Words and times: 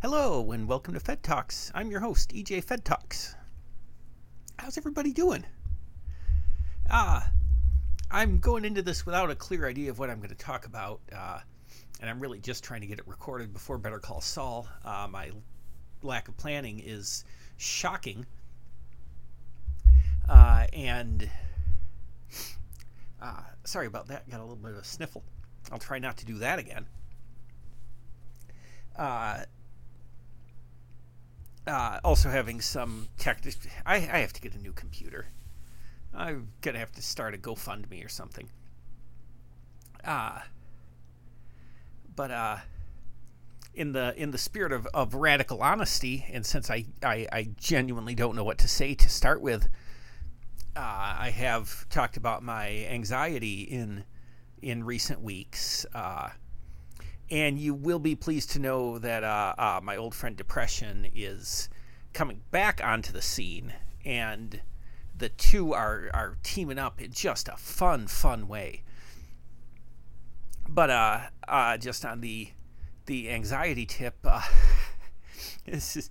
Hello, 0.00 0.52
and 0.52 0.68
welcome 0.68 0.94
to 0.94 1.00
Fed 1.00 1.24
Talks. 1.24 1.72
I'm 1.74 1.90
your 1.90 1.98
host, 1.98 2.30
EJ 2.32 2.62
Fed 2.62 2.84
Talks. 2.84 3.34
How's 4.56 4.78
everybody 4.78 5.12
doing? 5.12 5.44
Ah, 6.88 7.28
I'm 8.08 8.38
going 8.38 8.64
into 8.64 8.80
this 8.80 9.04
without 9.04 9.28
a 9.28 9.34
clear 9.34 9.66
idea 9.66 9.90
of 9.90 9.98
what 9.98 10.08
I'm 10.08 10.18
going 10.18 10.28
to 10.28 10.36
talk 10.36 10.66
about, 10.66 11.00
uh, 11.12 11.40
and 12.00 12.08
I'm 12.08 12.20
really 12.20 12.38
just 12.38 12.62
trying 12.62 12.80
to 12.82 12.86
get 12.86 13.00
it 13.00 13.08
recorded 13.08 13.52
before 13.52 13.76
Better 13.76 13.98
Call 13.98 14.20
Saul. 14.20 14.68
Uh, 14.84 15.08
my 15.10 15.32
lack 16.02 16.28
of 16.28 16.36
planning 16.36 16.78
is 16.78 17.24
shocking, 17.56 18.24
uh, 20.28 20.68
and 20.72 21.28
uh, 23.20 23.42
sorry 23.64 23.88
about 23.88 24.06
that. 24.06 24.30
Got 24.30 24.38
a 24.38 24.44
little 24.44 24.54
bit 24.54 24.70
of 24.70 24.76
a 24.78 24.84
sniffle. 24.84 25.24
I'll 25.72 25.80
try 25.80 25.98
not 25.98 26.18
to 26.18 26.24
do 26.24 26.38
that 26.38 26.60
again. 26.60 26.86
Uh, 28.94 29.40
uh, 31.68 32.00
also 32.02 32.28
having 32.30 32.60
some 32.60 33.08
tech. 33.18 33.42
I, 33.86 33.96
I 33.96 34.18
have 34.18 34.32
to 34.32 34.40
get 34.40 34.54
a 34.54 34.58
new 34.58 34.72
computer. 34.72 35.28
I'm 36.14 36.48
gonna 36.62 36.78
have 36.78 36.92
to 36.92 37.02
start 37.02 37.34
a 37.34 37.38
GoFundMe 37.38 38.04
or 38.04 38.08
something. 38.08 38.48
Uh, 40.04 40.40
but 42.16 42.30
uh, 42.30 42.56
in 43.74 43.92
the 43.92 44.14
in 44.16 44.30
the 44.30 44.38
spirit 44.38 44.72
of, 44.72 44.86
of 44.94 45.14
radical 45.14 45.62
honesty, 45.62 46.24
and 46.32 46.44
since 46.44 46.70
I, 46.70 46.86
I, 47.02 47.26
I 47.32 47.48
genuinely 47.58 48.14
don't 48.14 48.34
know 48.34 48.44
what 48.44 48.58
to 48.58 48.68
say 48.68 48.94
to 48.94 49.08
start 49.08 49.40
with, 49.40 49.68
uh, 50.74 51.16
I 51.18 51.30
have 51.36 51.88
talked 51.90 52.16
about 52.16 52.42
my 52.42 52.86
anxiety 52.90 53.62
in 53.62 54.04
in 54.62 54.84
recent 54.84 55.20
weeks. 55.20 55.86
Uh, 55.94 56.30
and 57.30 57.58
you 57.58 57.74
will 57.74 57.98
be 57.98 58.14
pleased 58.14 58.50
to 58.52 58.58
know 58.58 58.98
that 58.98 59.24
uh, 59.24 59.54
uh, 59.58 59.80
my 59.82 59.96
old 59.96 60.14
friend 60.14 60.36
Depression 60.36 61.06
is 61.14 61.68
coming 62.12 62.40
back 62.50 62.80
onto 62.82 63.12
the 63.12 63.22
scene, 63.22 63.74
and 64.04 64.60
the 65.16 65.28
two 65.28 65.72
are 65.72 66.10
are 66.14 66.38
teaming 66.42 66.78
up 66.78 67.00
in 67.00 67.12
just 67.12 67.48
a 67.48 67.56
fun, 67.56 68.06
fun 68.06 68.48
way. 68.48 68.82
But 70.68 70.90
uh, 70.90 71.20
uh, 71.46 71.76
just 71.76 72.04
on 72.04 72.20
the 72.20 72.48
the 73.06 73.30
anxiety 73.30 73.86
tip, 73.86 74.16
uh, 74.24 74.42
this 75.66 75.96
is. 75.96 76.10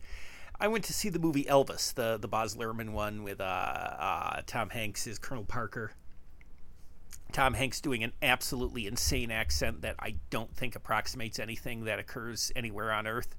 I 0.59 0.67
went 0.67 0.85
to 0.85 0.93
see 0.93 1.09
the 1.09 1.19
movie 1.19 1.43
Elvis, 1.43 1.93
the 1.93 2.17
the 2.19 2.27
Baz 2.27 2.55
Luhrmann 2.55 2.91
one 2.91 3.23
with 3.23 3.39
uh, 3.39 3.43
uh, 3.43 4.41
Tom 4.47 4.71
Hanks 4.71 5.05
as 5.05 5.19
Colonel 5.19 5.45
Parker. 5.45 5.91
Tom 7.31 7.53
Hanks 7.53 7.81
doing 7.81 8.03
an 8.03 8.13
absolutely 8.21 8.87
insane 8.87 9.31
accent 9.31 9.81
that 9.81 9.95
I 9.99 10.15
don't 10.29 10.55
think 10.55 10.75
approximates 10.75 11.39
anything 11.39 11.85
that 11.85 11.99
occurs 11.99 12.51
anywhere 12.55 12.91
on 12.91 13.05
Earth. 13.05 13.35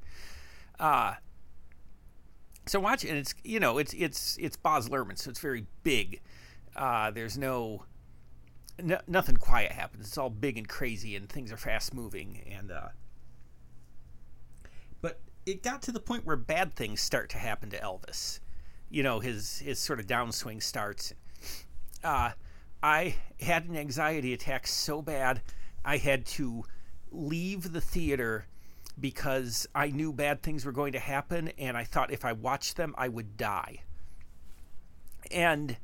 Uh, 0.79 1.15
so 2.67 2.79
watch 2.81 3.05
and 3.05 3.17
it's 3.17 3.35
you 3.43 3.59
know 3.59 3.79
it's 3.79 3.95
it's 3.95 4.37
it's 4.39 4.57
Baz 4.57 4.89
Luhrmann, 4.89 5.19
so 5.19 5.31
it's 5.31 5.41
very 5.41 5.67
big. 5.83 6.21
Uh, 6.77 7.11
there's 7.11 7.37
no, 7.37 7.85
no, 8.81 9.01
nothing 9.09 9.37
quiet 9.37 9.73
happens. 9.73 10.07
It's 10.07 10.19
all 10.19 10.31
big 10.31 10.57
and 10.57 10.69
crazy, 10.69 11.17
and 11.17 11.29
things 11.29 11.51
are 11.51 11.57
fast 11.57 11.93
moving. 11.95 12.45
And 12.51 12.71
uh, 12.71 12.89
but 15.01 15.21
it 15.47 15.63
got 15.63 15.83
to 15.83 15.93
the 15.93 16.01
point 16.01 16.25
where 16.25 16.37
bad 16.37 16.77
things 16.77 17.01
start 17.01 17.31
to 17.31 17.39
happen 17.39 17.71
to 17.71 17.79
Elvis. 17.79 18.41
You 18.91 19.03
know, 19.03 19.21
his 19.21 19.59
his 19.59 19.79
sort 19.79 19.99
of 19.99 20.07
downswing 20.07 20.63
starts. 20.63 21.15
Uh, 22.05 22.31
I 22.83 23.17
had 23.41 23.65
an 23.65 23.77
anxiety 23.77 24.33
attack 24.33 24.67
so 24.67 25.03
bad 25.03 25.43
I 25.85 25.97
had 25.97 26.27
to 26.27 26.65
leave 27.11 27.73
the 27.73 27.81
theater 27.81 28.47
because 29.01 29.67
I 29.75 29.89
knew 29.89 30.13
bad 30.13 30.43
things 30.43 30.65
were 30.65 30.73
going 30.73 30.93
to 30.93 30.99
happen 30.99 31.49
and 31.59 31.77
I 31.77 31.85
thought 31.85 32.13
if 32.13 32.25
I 32.25 32.33
watched 32.33 32.77
them 32.77 32.95
I 32.99 33.09
would 33.09 33.37
die. 33.37 33.83
And 35.31 35.77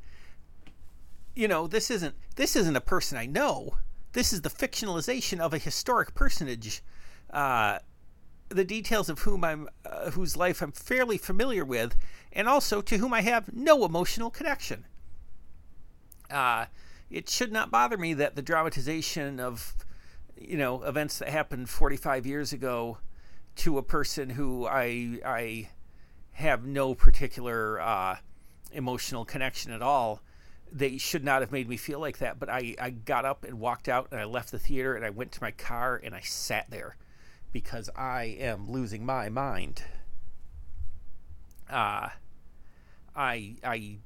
you 1.34 1.48
know, 1.48 1.66
this 1.66 1.90
isn't 1.90 2.14
this 2.36 2.54
isn't 2.56 2.76
a 2.76 2.80
person 2.80 3.18
I 3.18 3.26
know. 3.26 3.76
This 4.12 4.32
is 4.32 4.42
the 4.42 4.50
fictionalization 4.50 5.40
of 5.40 5.52
a 5.52 5.58
historic 5.58 6.14
personage, 6.14 6.82
uh, 7.30 7.80
the 8.48 8.64
details 8.64 9.08
of 9.08 9.20
whom 9.20 9.42
I'm, 9.42 9.68
uh, 9.84 10.12
whose 10.12 10.36
life 10.36 10.62
I'm 10.62 10.70
fairly 10.70 11.18
familiar 11.18 11.64
with, 11.64 11.96
and 12.32 12.48
also 12.48 12.80
to 12.82 12.98
whom 12.98 13.12
I 13.12 13.22
have 13.22 13.52
no 13.52 13.84
emotional 13.84 14.30
connection. 14.30 14.86
Uh, 16.30 16.66
it 17.10 17.28
should 17.28 17.52
not 17.52 17.70
bother 17.70 17.96
me 17.96 18.14
that 18.14 18.36
the 18.36 18.42
dramatization 18.42 19.40
of 19.40 19.74
you 20.36 20.56
know 20.56 20.82
events 20.82 21.18
that 21.18 21.28
happened 21.28 21.68
45 21.68 22.26
years 22.26 22.52
ago 22.52 22.98
to 23.56 23.78
a 23.78 23.82
person 23.82 24.30
who 24.30 24.66
I 24.66 25.20
I 25.24 25.68
have 26.32 26.64
no 26.64 26.94
particular 26.94 27.80
uh, 27.80 28.16
emotional 28.72 29.24
connection 29.24 29.72
at 29.72 29.82
all. 29.82 30.20
They 30.70 30.98
should 30.98 31.24
not 31.24 31.42
have 31.42 31.52
made 31.52 31.68
me 31.68 31.76
feel 31.76 32.00
like 32.00 32.18
that. 32.18 32.40
But 32.40 32.48
I, 32.48 32.74
I 32.80 32.90
got 32.90 33.24
up 33.24 33.44
and 33.44 33.60
walked 33.60 33.88
out 33.88 34.08
and 34.10 34.20
I 34.20 34.24
left 34.24 34.50
the 34.50 34.58
theater 34.58 34.94
and 34.96 35.04
I 35.04 35.10
went 35.10 35.30
to 35.32 35.42
my 35.42 35.52
car 35.52 36.00
and 36.02 36.14
I 36.14 36.20
sat 36.20 36.70
there 36.70 36.96
because 37.52 37.88
I 37.94 38.36
am 38.40 38.70
losing 38.70 39.06
my 39.06 39.28
mind. 39.28 39.84
Uh, 41.70 42.08
I 43.14 43.56
I 43.62 43.98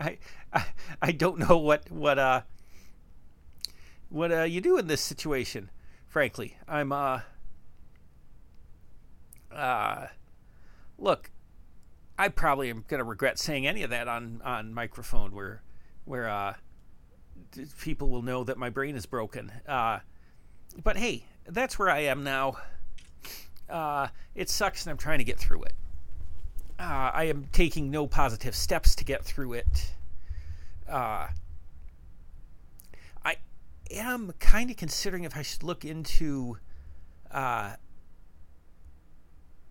I, 0.00 0.18
I, 0.52 0.64
I 1.02 1.12
don't 1.12 1.38
know 1.38 1.58
what 1.58 1.90
what 1.90 2.18
uh 2.18 2.42
what 4.08 4.32
uh 4.32 4.42
you 4.42 4.60
do 4.60 4.78
in 4.78 4.86
this 4.86 5.00
situation. 5.00 5.70
Frankly, 6.06 6.56
I'm 6.66 6.90
uh 6.90 7.20
uh 9.52 10.06
look, 10.98 11.30
I 12.18 12.28
probably 12.28 12.70
am 12.70 12.84
gonna 12.88 13.04
regret 13.04 13.38
saying 13.38 13.66
any 13.66 13.82
of 13.82 13.90
that 13.90 14.08
on 14.08 14.40
on 14.44 14.72
microphone 14.72 15.32
where 15.32 15.62
where 16.04 16.28
uh 16.28 16.54
people 17.80 18.08
will 18.08 18.22
know 18.22 18.44
that 18.44 18.58
my 18.58 18.70
brain 18.70 18.96
is 18.96 19.06
broken. 19.06 19.52
Uh, 19.66 20.00
but 20.82 20.96
hey, 20.96 21.24
that's 21.46 21.78
where 21.78 21.90
I 21.90 22.00
am 22.00 22.22
now. 22.22 22.58
Uh, 23.68 24.08
it 24.34 24.48
sucks, 24.48 24.84
and 24.84 24.90
I'm 24.90 24.96
trying 24.96 25.18
to 25.18 25.24
get 25.24 25.38
through 25.38 25.62
it 25.62 25.74
uh, 26.80 27.10
I 27.12 27.24
am 27.24 27.46
taking 27.52 27.90
no 27.90 28.06
positive 28.06 28.54
steps 28.54 28.94
to 28.96 29.04
get 29.04 29.22
through 29.22 29.52
it. 29.52 29.92
Uh, 30.88 31.28
I 33.22 33.36
am 33.90 34.32
kind 34.38 34.70
of 34.70 34.78
considering 34.78 35.24
if 35.24 35.36
I 35.36 35.42
should 35.42 35.62
look 35.62 35.84
into. 35.84 36.56
Uh, 37.30 37.74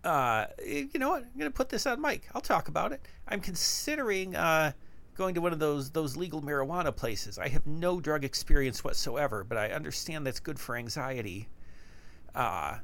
uh, 0.03 0.45
you 0.63 0.89
know 0.95 1.09
what? 1.09 1.23
I'm 1.23 1.39
going 1.39 1.51
to 1.51 1.55
put 1.55 1.69
this 1.69 1.87
on 1.87 1.99
mic. 1.99 2.29
I'll 2.33 2.41
talk 2.41 2.67
about 2.67 2.91
it. 2.91 3.01
I'm 3.27 3.41
considering 3.41 4.35
uh, 4.35 4.71
going 5.15 5.33
to 5.33 5.41
one 5.41 5.51
of 5.51 5.59
those 5.59 5.89
those 5.89 6.15
legal 6.15 6.43
marijuana 6.43 6.95
places. 6.95 7.39
I 7.39 7.47
have 7.47 7.65
no 7.65 7.99
drug 7.99 8.23
experience 8.23 8.83
whatsoever, 8.83 9.43
but 9.43 9.57
I 9.57 9.71
understand 9.71 10.27
that's 10.27 10.39
good 10.39 10.59
for 10.59 10.75
anxiety. 10.75 11.49
Uh, 12.35 12.77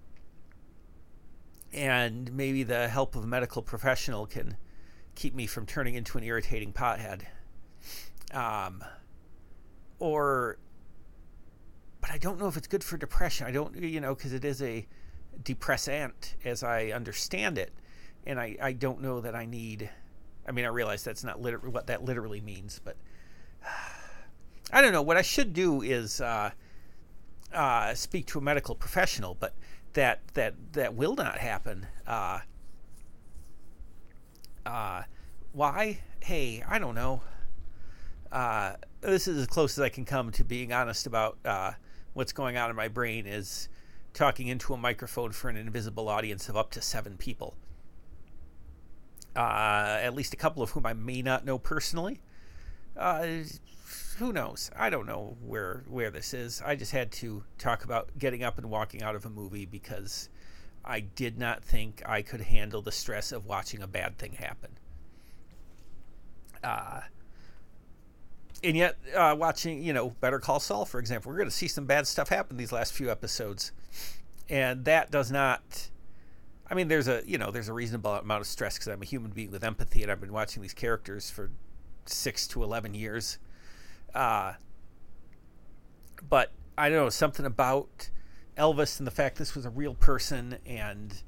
and 1.76 2.32
maybe 2.32 2.64
the 2.64 2.88
help 2.88 3.16
of 3.16 3.26
a 3.26 3.28
medical 3.28 3.62
professional 3.62 4.26
can 4.26 4.56
keep 5.14 5.36
me 5.36 5.46
from 5.46 5.66
turning 5.66 5.96
into 5.96 6.18
an 6.18 6.24
irritating 6.24 6.72
pothead. 6.72 7.24
Um, 8.34 8.82
or, 10.00 10.58
but 12.00 12.12
I 12.12 12.18
don't 12.18 12.40
know 12.40 12.48
if 12.48 12.56
it's 12.56 12.68
good 12.68 12.84
for 12.84 12.96
depression. 12.98 13.46
I 13.46 13.52
don't, 13.52 13.76
you 13.76 14.00
know, 14.00 14.16
because 14.16 14.32
it 14.32 14.46
is 14.46 14.62
a 14.62 14.88
depressant 15.44 16.36
as 16.46 16.64
I 16.64 16.88
understand 16.88 17.58
it, 17.58 17.74
and 18.26 18.40
I, 18.40 18.56
I 18.62 18.72
don't 18.72 19.02
know 19.02 19.20
that 19.20 19.36
I 19.36 19.46
need. 19.46 19.90
I 20.48 20.54
mean, 20.54 20.64
I 20.64 20.70
realize 20.70 21.04
that's 21.04 21.26
not 21.26 21.42
liter- 21.42 21.60
what 21.60 21.88
that 21.88 22.06
literally 22.06 22.40
means, 22.40 22.80
but 22.84 22.96
I 24.72 24.82
don't 24.82 24.94
know. 24.94 25.02
What 25.02 25.18
I 25.18 25.22
should 25.24 25.52
do 25.52 25.82
is 25.82 26.22
uh, 26.22 26.52
uh, 27.54 27.94
speak 27.96 28.28
to 28.28 28.38
a 28.38 28.42
medical 28.42 28.76
professional, 28.76 29.36
but 29.36 29.54
that 29.96 30.22
that 30.36 30.54
that 30.74 30.94
will 30.94 31.16
not 31.16 31.38
happen. 31.40 31.88
Uh, 32.06 32.40
uh, 34.66 35.04
why? 35.52 36.00
Hey, 36.22 36.64
I 36.68 36.80
don't 36.80 36.96
know. 36.96 37.22
Uh, 38.32 38.74
this 39.02 39.28
is 39.28 39.38
as 39.38 39.48
close 39.48 39.78
as 39.78 39.82
I 39.82 39.90
can 39.90 40.06
come 40.06 40.32
to 40.34 40.44
being 40.44 40.72
honest 40.72 41.08
about 41.08 41.38
uh, 41.44 41.72
what's 42.14 42.34
going 42.34 42.58
on 42.58 42.70
in 42.70 42.76
my 42.76 42.88
brain. 42.88 43.26
Is 43.26 43.68
talking 44.14 44.48
into 44.48 44.74
a 44.74 44.78
microphone 44.78 45.32
for 45.32 45.50
an 45.50 45.58
invisible 45.58 46.08
audience 46.08 46.48
of 46.48 46.56
up 46.56 46.72
to 46.72 46.82
seven 46.82 47.18
people. 47.18 47.56
Uh, 49.36 50.00
at 50.02 50.14
least 50.14 50.34
a 50.34 50.38
couple 50.38 50.64
of 50.64 50.70
whom 50.72 50.86
I 50.86 50.94
may 50.94 51.22
not 51.22 51.44
know 51.44 51.58
personally. 51.58 52.22
Uh, 52.96 53.28
who 54.18 54.32
knows? 54.32 54.72
I 54.76 54.90
don't 54.90 55.06
know 55.06 55.38
where 55.42 55.84
where 55.88 56.10
this 56.10 56.34
is. 56.34 56.62
I 56.66 56.76
just 56.76 56.92
had 56.92 57.12
to 57.14 57.44
talk 57.58 57.84
about 57.84 58.18
getting 58.18 58.44
up 58.44 58.58
and 58.58 58.70
walking 58.70 59.04
out 59.04 59.16
of 59.16 59.26
a 59.26 59.30
movie 59.30 59.66
because 59.66 60.30
I 60.84 61.02
did 61.02 61.38
not 61.38 61.64
think 61.64 62.02
I 62.06 62.22
could 62.22 62.42
handle 62.42 62.82
the 62.82 62.92
stress 62.92 63.32
of 63.32 63.46
watching 63.46 63.82
a 63.82 63.88
bad 63.88 64.18
thing 64.18 64.34
happen. 64.34 64.72
Uh, 66.64 67.02
and 68.64 68.76
yet, 68.76 68.98
uh, 69.16 69.36
watching, 69.38 69.84
you 69.84 69.94
know, 69.94 70.10
Better 70.22 70.40
Call 70.40 70.60
Saul, 70.60 70.86
for 70.86 71.00
example, 71.00 71.32
we're 71.32 71.38
going 71.38 71.50
to 71.50 71.56
see 71.56 71.68
some 71.68 71.86
bad 71.86 72.08
stuff 72.08 72.30
happen 72.30 72.58
these 72.58 72.72
last 72.72 72.94
few 72.94 73.12
episodes. 73.12 73.72
and 74.50 74.86
that 74.86 75.12
does 75.12 75.32
not. 75.32 75.90
I 76.70 76.74
mean, 76.74 76.88
there's 76.88 77.08
a 77.08 77.22
you 77.26 77.38
know 77.38 77.52
there's 77.52 77.70
a 77.70 77.74
reasonable 77.74 78.14
amount 78.14 78.42
of 78.42 78.48
stress 78.48 78.76
because 78.76 78.88
I'm 78.88 79.02
a 79.02 79.06
human 79.06 79.32
being 79.32 79.52
with 79.52 79.64
empathy, 79.64 80.02
and 80.04 80.12
I've 80.12 80.22
been 80.22 80.34
watching 80.34 80.62
these 80.62 80.74
characters 80.74 81.30
for 81.30 81.52
six 82.06 82.48
to 82.50 82.64
eleven 82.64 82.94
years. 82.94 83.38
Uh, 84.16 84.54
but 86.28 86.52
I 86.78 86.90
don't 86.90 86.98
know 86.98 87.10
something 87.10 87.46
about 87.46 88.10
Elvis 88.58 89.00
and 89.00 89.06
the 89.06 89.12
fact 89.12 89.38
this 89.38 89.54
was 89.54 89.66
a 89.66 89.70
real 89.70 89.94
person, 89.94 90.58
and 90.66 91.22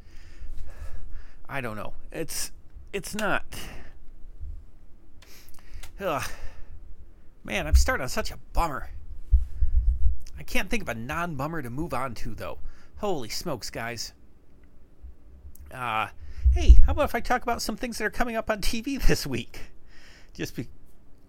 I 1.47 1.61
don't 1.61 1.75
know. 1.75 1.93
It's 2.11 2.51
it's 2.93 3.13
not. 3.13 3.45
Ugh. 5.99 6.23
Man, 7.43 7.67
I'm 7.67 7.75
starting 7.75 8.03
on 8.03 8.09
such 8.09 8.31
a 8.31 8.37
bummer. 8.53 8.89
I 10.37 10.43
can't 10.43 10.69
think 10.69 10.83
of 10.83 10.89
a 10.89 10.95
non 10.95 11.35
bummer 11.35 11.61
to 11.61 11.69
move 11.69 11.93
on 11.93 12.13
to, 12.15 12.35
though. 12.35 12.59
Holy 12.97 13.29
smokes, 13.29 13.69
guys. 13.69 14.13
Uh, 15.71 16.07
hey, 16.53 16.79
how 16.85 16.91
about 16.91 17.05
if 17.05 17.15
I 17.15 17.19
talk 17.19 17.43
about 17.43 17.61
some 17.61 17.75
things 17.75 17.97
that 17.97 18.05
are 18.05 18.09
coming 18.09 18.35
up 18.35 18.49
on 18.49 18.61
TV 18.61 19.01
this 19.07 19.25
week? 19.25 19.59
Just 20.33 20.55
be. 20.55 20.67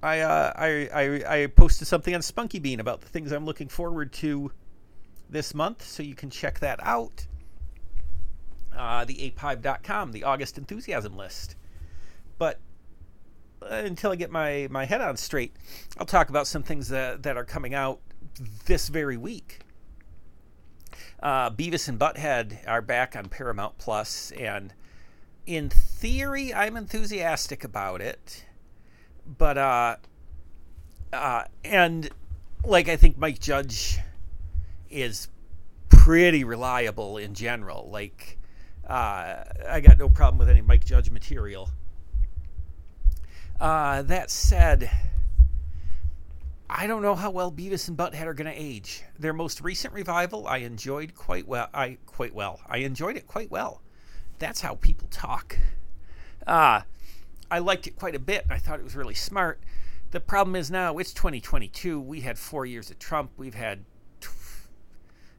I, 0.03 0.21
uh, 0.21 0.53
I, 0.55 0.89
I, 0.95 1.43
I 1.43 1.47
posted 1.47 1.89
something 1.89 2.15
on 2.15 2.23
Spunky 2.23 2.59
Bean 2.59 2.81
about 2.81 3.01
the 3.01 3.09
things 3.09 3.33
I'm 3.33 3.45
looking 3.45 3.69
forward 3.69 4.13
to 4.15 4.53
this 5.29 5.55
month, 5.55 5.83
so 5.83 6.03
you 6.03 6.15
can 6.15 6.31
check 6.31 6.61
that 6.61 6.79
out. 6.83 7.27
Uh, 8.77 9.05
the 9.05 9.15
apehive.com, 9.27 10.13
the 10.13 10.23
August 10.23 10.57
enthusiasm 10.57 11.17
list. 11.17 11.57
But 12.39 12.61
until 13.61 14.13
I 14.13 14.17
get 14.17 14.31
my, 14.31 14.69
my 14.71 14.85
head 14.85 15.01
on 15.01 15.17
straight, 15.17 15.57
I'll 15.99 16.07
talk 16.07 16.29
about 16.29 16.47
some 16.47 16.63
things 16.63 16.89
that, 16.89 17.25
that 17.25 17.37
are 17.37 17.45
coming 17.45 17.75
out 17.75 18.01
this 18.67 18.89
very 18.89 19.17
week. 19.17 19.61
Uh, 21.21 21.51
Beavis 21.51 21.89
and 21.89 21.99
Butthead 21.99 22.59
are 22.69 22.81
back 22.81 23.17
on 23.17 23.29
Paramount 23.29 23.79
Plus, 23.79 24.31
and 24.33 24.73
in 25.47 25.69
theory, 25.69 26.55
I'm 26.55 26.77
enthusiastic 26.77 27.65
about 27.65 28.01
it. 28.01 28.45
But 29.37 29.59
uh, 29.59 29.97
uh, 31.13 31.45
and 31.65 32.09
like 32.65 32.89
I 32.89 32.97
think 32.97 33.19
Mike 33.19 33.41
Judge 33.41 33.99
is 34.91 35.29
pretty 35.89 36.45
reliable 36.45 37.19
in 37.19 37.35
general. 37.35 37.89
Like 37.91 38.39
uh, 38.87 39.45
I 39.69 39.81
got 39.81 39.99
no 39.99 40.09
problem 40.09 40.39
with 40.39 40.49
any 40.49 40.63
Mike 40.63 40.85
Judge 40.85 41.11
material. 41.11 41.71
Uh, 43.61 44.03
that 44.03 44.31
said, 44.31 44.91
I 46.71 46.87
don't 46.87 47.03
know 47.03 47.15
how 47.15 47.31
well 47.31 47.51
Beavis 47.51 47.89
and 47.89 47.99
Butthead 47.99 48.25
are 48.25 48.35
going 48.35 48.51
to 48.51 48.59
age. 48.59 49.03
Their 49.19 49.33
most 49.33 49.61
recent 49.61 49.93
revival, 49.93 50.47
I 50.47 50.59
enjoyed 50.59 51.15
quite 51.15 51.47
well. 51.49 51.69
I 51.75 51.99
quite 52.07 52.35
well. 52.35 52.61
I 52.69 52.79
enjoyed 52.79 53.17
it 53.17 53.27
quite 53.27 53.51
well. 53.51 53.83
That's 54.39 54.61
how 54.61 54.77
people 54.77 55.09
talk. 55.11 55.59
Uh, 56.47 56.83
I 57.51 57.59
liked 57.61 57.87
it 57.87 57.97
quite 57.97 58.15
a 58.15 58.19
bit. 58.19 58.45
I 58.51 58.59
thought 58.59 58.79
it 58.79 58.85
was 58.85 58.97
really 58.97 59.15
smart. 59.15 59.61
The 60.11 60.21
problem 60.21 60.57
is 60.57 60.71
now 60.71 60.99
it's 60.99 61.13
2022. 61.13 62.01
We 62.01 62.21
had 62.21 62.39
four 62.39 62.67
years 62.67 62.91
of 62.91 62.99
Trump. 62.99 63.31
We've 63.37 63.55
had, 63.55 63.85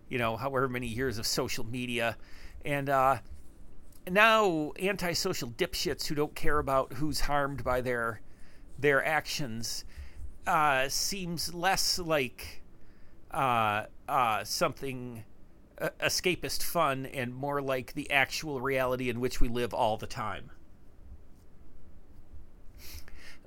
you 0.09 0.17
know, 0.17 0.38
however 0.38 0.67
many 0.69 0.88
years 0.88 1.17
of 1.17 1.25
social 1.25 1.65
media, 1.65 2.17
and 2.65 2.89
uh, 2.89 3.17
now 4.09 4.73
antisocial 4.79 5.50
dipshits 5.50 6.07
who 6.07 6.15
don't 6.15 6.35
care 6.35 6.59
about 6.59 6.94
who's 6.94 7.21
harmed 7.21 7.63
by 7.63 7.81
their 7.81 8.21
their 8.77 9.03
actions 9.03 9.85
uh, 10.47 10.88
seems 10.88 11.53
less 11.53 12.00
like 12.00 12.63
uh, 13.31 13.85
uh, 14.07 14.44
something 14.44 15.23
escapist 16.01 16.63
fun 16.63 17.05
and 17.05 17.33
more 17.33 17.62
like 17.62 17.94
the 17.94 18.09
actual 18.12 18.59
reality 18.59 19.09
in 19.09 19.19
which 19.19 19.39
we 19.39 19.47
live 19.47 19.73
all 19.73 19.97
the 19.97 20.07
time. 20.07 20.51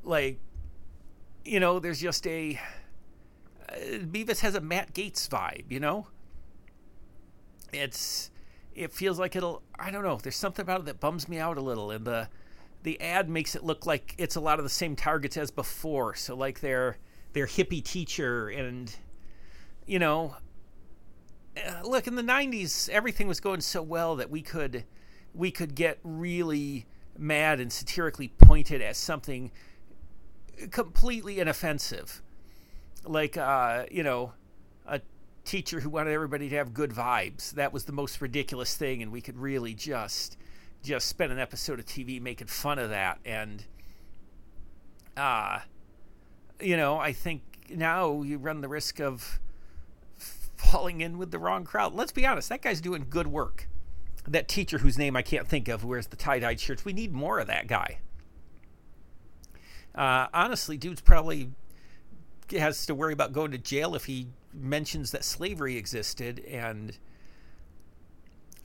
Like, 0.03 0.39
you 1.45 1.61
know, 1.61 1.79
there's 1.79 2.01
just 2.01 2.27
a 2.27 2.59
uh, 3.69 3.75
Beavis 3.75 4.41
has 4.41 4.55
a 4.55 4.61
Matt 4.61 4.95
Gaetz 4.95 5.29
vibe, 5.29 5.71
you 5.71 5.81
know. 5.81 6.09
It's 7.73 8.31
it 8.75 8.93
feels 8.93 9.19
like 9.19 9.37
it'll 9.37 9.63
I 9.79 9.91
don't 9.91 10.05
know, 10.05 10.19
there's 10.23 10.37
something 10.37 10.63
about 10.63 10.81
it 10.81 10.87
that 10.87 11.01
bums 11.01 11.29
me 11.29 11.39
out 11.39 11.59
a 11.59 11.61
little 11.61 11.91
and 11.91 12.05
the 12.05 12.29
the 12.83 13.01
ad 13.01 13.29
makes 13.29 13.55
it 13.55 13.63
look 13.63 13.87
like 13.87 14.15
it's 14.19 14.37
a 14.37 14.41
lot 14.41 14.59
of 14.59 14.65
the 14.65 14.71
same 14.71 14.97
targets 14.97 15.37
as 15.37 15.51
before. 15.51 16.15
So 16.15 16.35
like 16.35 16.61
their 16.61 16.99
their 17.33 17.47
hippie 17.47 17.83
teacher 17.83 18.49
and 18.49 18.95
you 19.87 19.99
know 19.99 20.37
uh, 21.57 21.83
look 21.83 22.07
in 22.07 22.15
the 22.15 22.23
90s 22.23 22.89
everything 22.89 23.27
was 23.27 23.41
going 23.41 23.61
so 23.61 23.83
well 23.83 24.17
that 24.17 24.31
we 24.31 24.43
could 24.43 24.85
we 25.35 25.51
could 25.51 25.75
get 25.75 25.99
really 26.03 26.87
mad 27.17 27.61
and 27.61 27.73
satirically 27.73 28.29
pointed 28.29 28.81
at 28.81 28.97
something 28.97 29.51
completely 30.71 31.41
inoffensive 31.41 32.23
like 33.05 33.37
uh, 33.37 33.85
you 33.91 34.03
know 34.03 34.33
a 34.87 35.01
teacher 35.45 35.81
who 35.81 35.91
wanted 35.91 36.13
everybody 36.13 36.49
to 36.49 36.57
have 36.57 36.73
good 36.73 36.91
vibes. 36.91 37.53
That 37.53 37.73
was 37.73 37.85
the 37.85 37.93
most 37.93 38.21
ridiculous 38.21 38.77
thing, 38.77 39.03
and 39.03 39.11
we 39.11 39.21
could 39.21 39.37
really 39.37 39.75
just 39.75 40.37
just 40.83 41.07
spend 41.07 41.33
an 41.33 41.39
episode 41.39 41.79
of 41.79 41.87
TV 41.87 42.21
making 42.21 42.49
fun 42.49 42.79
of 42.79 42.91
that. 42.91 43.19
And 43.25 43.65
uh 45.17 45.61
you 46.61 46.77
know, 46.77 46.99
I 46.99 47.13
think 47.13 47.43
now 47.71 48.23
you 48.23 48.39
run 48.39 48.61
the 48.61 48.69
risk 48.69 49.01
of 49.01 49.41
falling 50.17 51.01
in 51.01 51.19
with 51.19 51.31
the 51.31 51.39
wrong 51.39 51.65
crowd. 51.65 51.95
Let's 51.95 52.13
be 52.13 52.27
honest, 52.27 52.49
that 52.49 52.63
guy's 52.63 52.81
doing 52.81 53.07
good 53.09 53.27
work. 53.27 53.69
That 54.29 54.47
teacher 54.47 54.79
whose 54.79 54.97
name 54.97 55.17
I 55.17 55.23
can't 55.23 55.49
think 55.49 55.67
of, 55.67 55.85
wears 55.85 56.07
the 56.07 56.17
tie-dyed 56.17 56.61
shirts, 56.61 56.85
we 56.85 56.93
need 56.93 57.13
more 57.13 57.41
of 57.41 57.49
that 57.49 57.67
guy. 57.67 57.99
Uh, 59.95 60.27
honestly, 60.33 60.77
dude's 60.77 61.01
probably 61.01 61.51
has 62.51 62.87
to 62.87 62.95
worry 62.95 63.13
about 63.13 63.33
going 63.33 63.51
to 63.51 63.59
jail 63.59 63.95
if 63.95 64.05
he 64.05 64.29
mentions 64.53 65.11
that 65.11 65.25
slavery 65.25 65.77
existed 65.77 66.41
and 66.41 66.99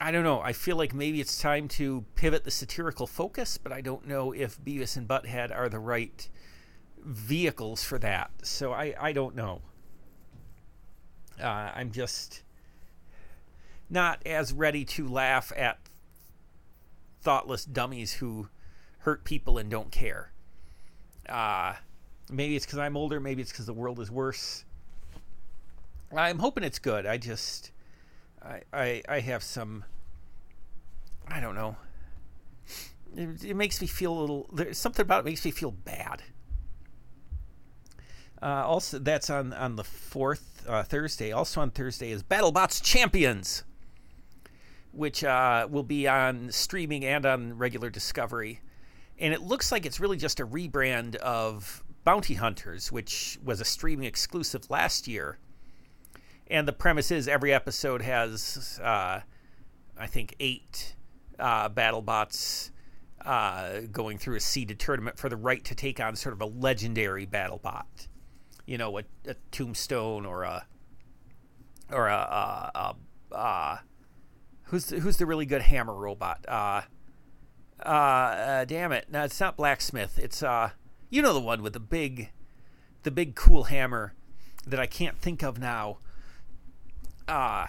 I 0.00 0.12
don't 0.12 0.22
know. 0.22 0.40
I 0.40 0.52
feel 0.52 0.76
like 0.76 0.94
maybe 0.94 1.20
it's 1.20 1.40
time 1.40 1.66
to 1.68 2.04
pivot 2.14 2.44
the 2.44 2.52
satirical 2.52 3.06
focus, 3.06 3.58
but 3.58 3.72
I 3.72 3.80
don't 3.80 4.06
know 4.06 4.32
if 4.32 4.62
Beavis 4.62 4.96
and 4.96 5.08
Butthead 5.08 5.54
are 5.54 5.68
the 5.68 5.80
right 5.80 6.28
vehicles 7.04 7.82
for 7.82 7.98
that. 7.98 8.30
So 8.42 8.72
I, 8.72 8.94
I 9.00 9.12
don't 9.12 9.34
know. 9.34 9.60
Uh, 11.42 11.72
I'm 11.74 11.90
just 11.90 12.42
not 13.90 14.24
as 14.24 14.52
ready 14.52 14.84
to 14.84 15.08
laugh 15.08 15.52
at 15.56 15.78
thoughtless 17.20 17.64
dummies 17.64 18.14
who 18.14 18.48
hurt 19.00 19.24
people 19.24 19.58
and 19.58 19.68
don't 19.68 19.90
care. 19.90 20.32
Uh, 21.28 21.74
maybe 22.30 22.56
it's 22.56 22.66
because 22.66 22.78
I'm 22.78 22.96
older. 22.96 23.20
Maybe 23.20 23.42
it's 23.42 23.50
because 23.50 23.66
the 23.66 23.72
world 23.72 24.00
is 24.00 24.10
worse. 24.10 24.64
I'm 26.16 26.38
hoping 26.38 26.64
it's 26.64 26.78
good. 26.78 27.06
I 27.06 27.18
just, 27.18 27.70
I, 28.42 28.62
I, 28.72 29.02
I 29.08 29.20
have 29.20 29.42
some. 29.42 29.84
I 31.28 31.40
don't 31.40 31.54
know. 31.54 31.76
It, 33.14 33.44
it 33.44 33.54
makes 33.54 33.80
me 33.80 33.86
feel 33.86 34.18
a 34.18 34.20
little. 34.20 34.50
There's 34.52 34.78
something 34.78 35.02
about 35.02 35.20
it 35.20 35.24
makes 35.26 35.44
me 35.44 35.50
feel 35.50 35.70
bad. 35.70 36.22
Uh, 38.40 38.64
also, 38.64 38.98
that's 38.98 39.28
on 39.30 39.52
on 39.52 39.76
the 39.76 39.84
fourth 39.84 40.64
uh, 40.68 40.82
Thursday. 40.82 41.32
Also 41.32 41.60
on 41.60 41.70
Thursday 41.70 42.10
is 42.10 42.22
BattleBots 42.22 42.82
Champions, 42.82 43.64
which 44.92 45.24
uh, 45.24 45.66
will 45.68 45.82
be 45.82 46.06
on 46.06 46.52
streaming 46.52 47.04
and 47.04 47.26
on 47.26 47.58
regular 47.58 47.90
Discovery. 47.90 48.60
And 49.18 49.34
it 49.34 49.42
looks 49.42 49.72
like 49.72 49.84
it's 49.84 49.98
really 49.98 50.16
just 50.16 50.40
a 50.40 50.46
rebrand 50.46 51.16
of 51.16 51.82
Bounty 52.04 52.34
Hunters, 52.34 52.92
which 52.92 53.38
was 53.44 53.60
a 53.60 53.64
streaming 53.64 54.06
exclusive 54.06 54.70
last 54.70 55.08
year. 55.08 55.38
And 56.46 56.66
the 56.66 56.72
premise 56.72 57.10
is 57.10 57.28
every 57.28 57.52
episode 57.52 58.00
has, 58.02 58.80
uh, 58.82 59.20
I 59.98 60.06
think, 60.06 60.34
eight 60.40 60.94
uh, 61.38 61.68
BattleBots 61.68 62.70
uh, 63.24 63.80
going 63.92 64.18
through 64.18 64.36
a 64.36 64.40
seeded 64.40 64.78
tournament 64.78 65.18
for 65.18 65.28
the 65.28 65.36
right 65.36 65.62
to 65.64 65.74
take 65.74 66.00
on 66.00 66.16
sort 66.16 66.32
of 66.32 66.40
a 66.40 66.46
legendary 66.46 67.26
battle 67.26 67.58
bot, 67.58 68.06
You 68.66 68.78
know, 68.78 68.98
a, 68.98 69.02
a 69.26 69.34
Tombstone 69.50 70.24
or 70.24 70.44
a 70.44 70.64
or 71.90 72.06
a, 72.06 72.14
a, 72.14 72.94
a, 73.32 73.36
a 73.36 73.80
who's 74.64 74.86
the, 74.86 75.00
who's 75.00 75.16
the 75.16 75.26
really 75.26 75.46
good 75.46 75.62
hammer 75.62 75.94
robot? 75.94 76.44
Uh, 77.84 77.88
uh, 77.88 78.64
damn 78.64 78.92
it! 78.92 79.06
No, 79.10 79.24
it's 79.24 79.38
not 79.40 79.56
blacksmith. 79.56 80.18
It's 80.18 80.42
uh, 80.42 80.70
you 81.10 81.22
know 81.22 81.32
the 81.32 81.40
one 81.40 81.62
with 81.62 81.72
the 81.72 81.80
big, 81.80 82.30
the 83.02 83.10
big 83.10 83.34
cool 83.34 83.64
hammer 83.64 84.14
that 84.66 84.80
I 84.80 84.86
can't 84.86 85.18
think 85.18 85.42
of 85.42 85.58
now. 85.58 85.98
Uh, 87.26 87.68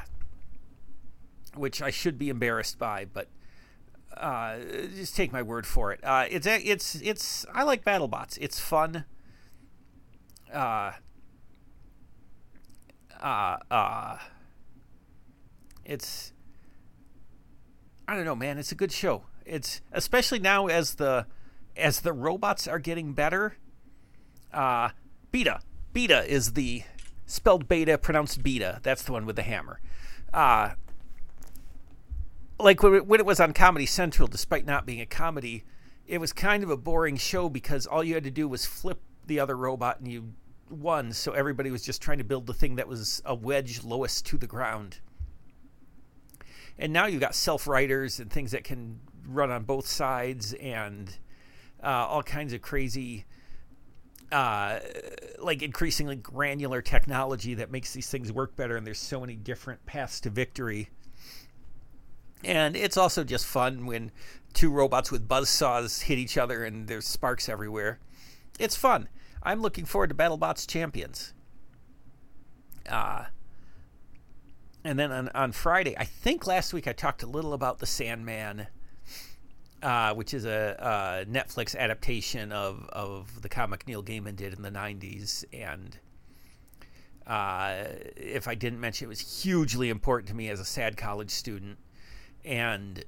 which 1.56 1.82
I 1.82 1.90
should 1.90 2.18
be 2.18 2.30
embarrassed 2.30 2.80
by, 2.80 3.06
but 3.06 3.28
uh, 4.16 4.58
just 4.96 5.16
take 5.16 5.32
my 5.32 5.42
word 5.42 5.66
for 5.66 5.92
it. 5.92 6.00
Uh, 6.04 6.26
it's 6.30 6.48
it's 6.48 6.96
it's 6.96 7.46
I 7.54 7.64
like 7.64 7.84
BattleBots. 7.84 8.38
It's 8.42 8.60
fun. 8.60 9.06
Uh, 10.54 10.94
uh, 13.22 13.58
uh, 13.70 14.18
it's 15.86 16.34
I 18.08 18.16
don't 18.16 18.26
know, 18.26 18.36
man. 18.36 18.58
It's 18.58 18.72
a 18.72 18.76
good 18.76 18.92
show. 18.92 19.24
It's 19.50 19.82
especially 19.92 20.40
now 20.40 20.68
as 20.68 20.96
the 20.96 21.26
as 21.76 22.02
the 22.02 22.14
robots 22.14 22.68
are 22.68 22.80
getting 22.80 23.14
better. 23.14 23.56
Uh, 24.54 24.90
Beta, 25.32 25.60
Beta 25.94 26.26
is 26.26 26.54
the 26.54 26.84
spelled 27.26 27.68
beta, 27.68 27.98
pronounced 27.98 28.42
beta. 28.42 28.80
That's 28.84 29.04
the 29.04 29.12
one 29.12 29.26
with 29.26 29.36
the 29.36 29.44
hammer. 29.44 29.80
Uh, 30.34 30.72
like 32.60 32.84
when 32.84 32.96
it, 32.96 33.08
when 33.08 33.20
it 33.20 33.26
was 33.26 33.40
on 33.40 33.54
Comedy 33.54 33.86
Central, 33.86 34.28
despite 34.28 34.66
not 34.66 34.86
being 34.86 35.02
a 35.02 35.06
comedy, 35.06 35.64
it 36.08 36.20
was 36.20 36.34
kind 36.34 36.64
of 36.64 36.70
a 36.70 36.78
boring 36.78 37.18
show 37.18 37.50
because 37.50 37.86
all 37.86 38.04
you 38.04 38.16
had 38.16 38.24
to 38.24 38.32
do 38.32 38.48
was 38.48 38.66
flip 38.66 39.00
the 39.28 39.40
other 39.40 39.56
robot 39.56 40.00
and 40.00 40.12
you 40.12 40.34
won. 40.70 41.14
So 41.14 41.32
everybody 41.32 41.72
was 41.72 41.84
just 41.84 42.02
trying 42.02 42.18
to 42.18 42.24
build 42.24 42.48
the 42.48 42.54
thing 42.54 42.76
that 42.76 42.88
was 42.88 43.22
a 43.26 43.36
wedge 43.36 43.84
lowest 43.84 44.26
to 44.28 44.38
the 44.38 44.48
ground. 44.48 45.00
And 46.78 46.94
now 46.94 47.06
you've 47.06 47.22
got 47.22 47.36
self 47.36 47.68
righters 47.68 48.20
and 48.20 48.32
things 48.32 48.52
that 48.52 48.64
can 48.64 49.00
run 49.34 49.52
on 49.52 49.64
both 49.64 49.88
sides 49.88 50.54
and 50.54 51.18
uh, 51.84 51.88
all 51.88 52.24
kinds 52.24 52.54
of 52.54 52.62
crazy, 52.62 53.26
uh, 54.32 54.80
like 55.40 55.62
increasingly 55.62 56.16
granular 56.16 56.82
technology 56.82 57.54
that 57.56 57.72
makes 57.72 57.94
these 57.94 58.10
things 58.10 58.32
work 58.32 58.56
better. 58.56 58.76
And 58.76 58.86
there's 58.86 59.00
so 59.00 59.20
many 59.20 59.36
different 59.36 59.86
paths 59.86 60.20
to 60.22 60.30
victory. 60.30 60.90
And 62.44 62.76
it's 62.76 62.98
also 62.98 63.24
just 63.24 63.46
fun 63.46 63.86
when 63.86 64.12
two 64.54 64.72
robots 64.72 65.12
with 65.12 65.28
buzz 65.28 65.50
saws 65.50 66.02
hit 66.02 66.18
each 66.18 66.38
other 66.38 66.64
and 66.64 66.88
there's 66.88 67.06
sparks 67.06 67.50
everywhere. 67.50 68.00
It's 68.60 68.76
fun. 68.76 69.10
I'm 69.44 69.62
looking 69.62 69.86
forward 69.86 70.10
to 70.10 70.16
BattleBots 70.16 70.68
Champions. 70.68 71.34
Uh, 72.90 73.26
and 74.84 74.98
then 74.98 75.12
on, 75.12 75.30
on 75.30 75.52
Friday, 75.52 75.96
I 75.98 76.06
think 76.06 76.48
last 76.48 76.74
week 76.74 76.88
I 76.88 76.94
talked 76.94 77.24
a 77.24 77.28
little 77.28 77.54
about 77.54 77.80
The 77.80 77.86
Sandman, 77.86 78.68
uh, 79.82 80.14
which 80.14 80.34
is 80.34 80.46
a, 80.46 81.26
a, 81.28 81.32
Netflix 81.32 81.76
adaptation 81.76 82.52
of, 82.52 82.88
of 82.90 83.42
the 83.42 83.50
comic 83.50 83.88
Neil 83.88 84.04
Gaiman 84.04 84.36
did 84.36 84.54
in 84.54 84.62
the 84.62 84.72
90s. 84.72 85.46
And 85.54 85.98
uh, 87.26 87.86
if 88.16 88.48
I 88.48 88.56
didn't 88.56 88.80
mention, 88.80 89.06
it 89.06 89.10
was 89.10 89.44
hugely 89.44 89.90
important 89.90 90.28
to 90.30 90.36
me 90.36 90.50
as 90.50 90.60
a 90.60 90.66
sad 90.66 90.98
college 90.98 91.32
student 91.32 91.78
and 92.46 93.04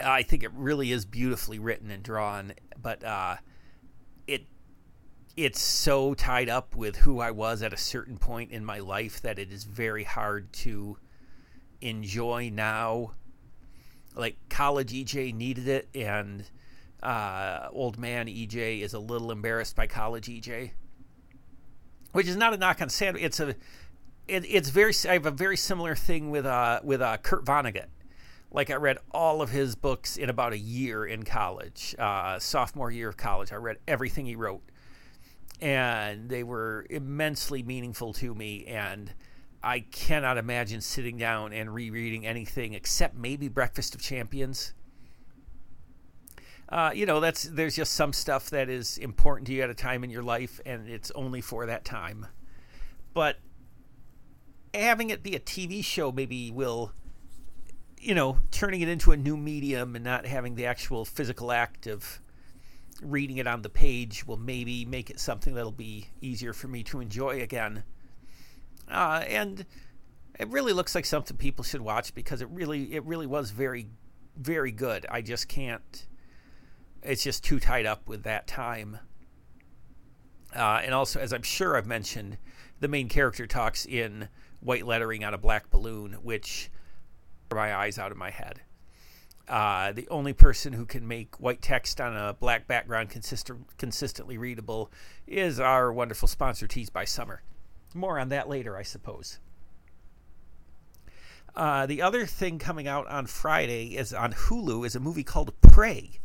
I 0.00 0.22
think 0.22 0.42
it 0.42 0.52
really 0.54 0.92
is 0.92 1.04
beautifully 1.04 1.58
written 1.58 1.90
and 1.90 2.02
drawn, 2.02 2.52
but 2.80 3.04
uh, 3.04 3.36
it 4.26 4.46
it's 5.36 5.60
so 5.60 6.14
tied 6.14 6.48
up 6.48 6.76
with 6.76 6.96
who 6.96 7.20
I 7.20 7.30
was 7.30 7.62
at 7.62 7.72
a 7.72 7.76
certain 7.76 8.18
point 8.18 8.52
in 8.52 8.64
my 8.64 8.78
life 8.78 9.20
that 9.22 9.38
it 9.38 9.52
is 9.52 9.64
very 9.64 10.04
hard 10.04 10.52
to 10.54 10.98
enjoy 11.80 12.50
now. 12.52 13.12
Like 14.14 14.36
college 14.48 14.92
EJ 14.92 15.34
needed 15.34 15.68
it, 15.68 15.88
and 15.94 16.44
uh, 17.02 17.68
old 17.72 17.98
man 17.98 18.26
EJ 18.26 18.80
is 18.80 18.94
a 18.94 18.98
little 18.98 19.30
embarrassed 19.30 19.76
by 19.76 19.86
college 19.86 20.28
EJ, 20.28 20.70
which 22.12 22.26
is 22.26 22.36
not 22.36 22.54
a 22.54 22.56
knock 22.56 22.80
on 22.80 22.88
Sand. 22.88 23.16
It's 23.20 23.40
a 23.40 23.56
it, 24.28 24.44
it's 24.46 24.70
very. 24.70 24.92
I 25.08 25.14
have 25.14 25.26
a 25.26 25.30
very 25.30 25.56
similar 25.56 25.94
thing 25.94 26.30
with 26.30 26.46
uh 26.46 26.80
with 26.82 27.02
uh 27.02 27.18
Kurt 27.18 27.44
Vonnegut. 27.44 27.86
Like 28.50 28.70
I 28.70 28.74
read 28.74 28.98
all 29.10 29.42
of 29.42 29.50
his 29.50 29.74
books 29.74 30.16
in 30.16 30.30
about 30.30 30.52
a 30.52 30.58
year 30.58 31.04
in 31.04 31.24
college, 31.24 31.94
uh, 31.98 32.38
sophomore 32.38 32.90
year 32.90 33.08
of 33.08 33.16
college. 33.16 33.52
I 33.52 33.56
read 33.56 33.78
everything 33.88 34.26
he 34.26 34.36
wrote, 34.36 34.62
and 35.60 36.28
they 36.28 36.44
were 36.44 36.86
immensely 36.88 37.64
meaningful 37.64 38.12
to 38.14 38.32
me. 38.32 38.64
And 38.66 39.12
I 39.64 39.80
cannot 39.80 40.36
imagine 40.36 40.82
sitting 40.82 41.16
down 41.16 41.54
and 41.54 41.72
rereading 41.72 42.26
anything 42.26 42.74
except 42.74 43.16
maybe 43.16 43.48
Breakfast 43.48 43.94
of 43.94 44.02
Champions. 44.02 44.74
Uh, 46.68 46.90
you 46.94 47.06
know, 47.06 47.18
that's 47.18 47.44
there's 47.44 47.74
just 47.74 47.94
some 47.94 48.12
stuff 48.12 48.50
that 48.50 48.68
is 48.68 48.98
important 48.98 49.46
to 49.46 49.54
you 49.54 49.62
at 49.62 49.70
a 49.70 49.74
time 49.74 50.04
in 50.04 50.10
your 50.10 50.22
life, 50.22 50.60
and 50.66 50.86
it's 50.88 51.10
only 51.12 51.40
for 51.40 51.64
that 51.66 51.84
time. 51.84 52.26
But 53.14 53.38
having 54.74 55.08
it 55.08 55.22
be 55.22 55.34
a 55.34 55.40
TV 55.40 55.82
show 55.82 56.12
maybe 56.12 56.50
will, 56.50 56.92
you 57.98 58.14
know, 58.14 58.38
turning 58.50 58.82
it 58.82 58.88
into 58.88 59.12
a 59.12 59.16
new 59.16 59.36
medium 59.36 59.96
and 59.96 60.04
not 60.04 60.26
having 60.26 60.56
the 60.56 60.66
actual 60.66 61.06
physical 61.06 61.50
act 61.50 61.86
of 61.86 62.20
reading 63.02 63.38
it 63.38 63.46
on 63.46 63.62
the 63.62 63.70
page 63.70 64.26
will 64.26 64.36
maybe 64.36 64.84
make 64.84 65.08
it 65.08 65.18
something 65.18 65.54
that'll 65.54 65.72
be 65.72 66.08
easier 66.20 66.52
for 66.52 66.68
me 66.68 66.82
to 66.82 67.00
enjoy 67.00 67.40
again. 67.40 67.82
Uh, 68.90 69.24
and 69.28 69.64
it 70.38 70.48
really 70.48 70.72
looks 70.72 70.94
like 70.94 71.04
something 71.04 71.36
people 71.36 71.64
should 71.64 71.80
watch 71.80 72.14
because 72.14 72.42
it 72.42 72.48
really 72.50 72.94
it 72.94 73.04
really 73.04 73.26
was 73.26 73.50
very 73.50 73.88
very 74.36 74.72
good. 74.72 75.06
I 75.10 75.22
just 75.22 75.48
can't. 75.48 76.06
It's 77.02 77.22
just 77.22 77.44
too 77.44 77.60
tied 77.60 77.86
up 77.86 78.08
with 78.08 78.24
that 78.24 78.46
time. 78.46 78.98
Uh, 80.54 80.80
and 80.84 80.94
also, 80.94 81.20
as 81.20 81.32
I'm 81.32 81.42
sure 81.42 81.76
I've 81.76 81.86
mentioned, 81.86 82.38
the 82.80 82.88
main 82.88 83.08
character 83.08 83.46
talks 83.46 83.84
in 83.86 84.28
white 84.60 84.86
lettering 84.86 85.24
on 85.24 85.34
a 85.34 85.38
black 85.38 85.70
balloon, 85.70 86.14
which 86.22 86.70
my 87.52 87.74
eyes 87.74 87.98
out 87.98 88.10
of 88.10 88.18
my 88.18 88.30
head. 88.30 88.60
Uh, 89.46 89.92
the 89.92 90.08
only 90.08 90.32
person 90.32 90.72
who 90.72 90.86
can 90.86 91.06
make 91.06 91.38
white 91.38 91.60
text 91.60 92.00
on 92.00 92.16
a 92.16 92.32
black 92.32 92.66
background 92.66 93.10
consistent, 93.10 93.66
consistently 93.76 94.38
readable 94.38 94.90
is 95.26 95.60
our 95.60 95.92
wonderful 95.92 96.26
sponsor, 96.26 96.66
Tees 96.66 96.88
by 96.88 97.04
Summer. 97.04 97.42
More 97.94 98.18
on 98.18 98.28
that 98.30 98.48
later, 98.48 98.76
I 98.76 98.82
suppose. 98.82 99.38
Uh, 101.56 101.86
the 101.86 102.02
other 102.02 102.26
thing 102.26 102.58
coming 102.58 102.88
out 102.88 103.06
on 103.06 103.26
Friday 103.26 103.96
is 103.96 104.12
on 104.12 104.32
Hulu 104.32 104.84
is 104.84 104.96
a 104.96 105.00
movie 105.00 105.22
called 105.22 105.54
Prey, 105.60 106.18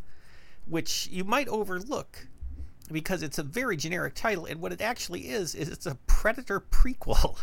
which 0.66 1.08
you 1.12 1.24
might 1.24 1.48
overlook 1.48 2.28
because 2.92 3.22
it's 3.22 3.38
a 3.38 3.44
very 3.44 3.78
generic 3.78 4.16
title, 4.16 4.46
and 4.46 4.60
what 4.60 4.74
it 4.74 4.82
actually 4.82 5.30
is 5.30 5.54
is 5.54 5.70
it's 5.70 5.86
a 5.86 5.96
Predator 6.08 6.60
prequel. 6.60 7.38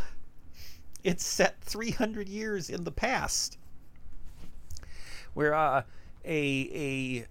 it's 1.04 1.24
set 1.24 1.60
300 1.62 2.28
years 2.28 2.68
in 2.68 2.82
the 2.82 2.90
past, 2.90 3.58
where 5.34 5.54
uh, 5.54 5.82
a 6.24 6.70
a 6.74 7.26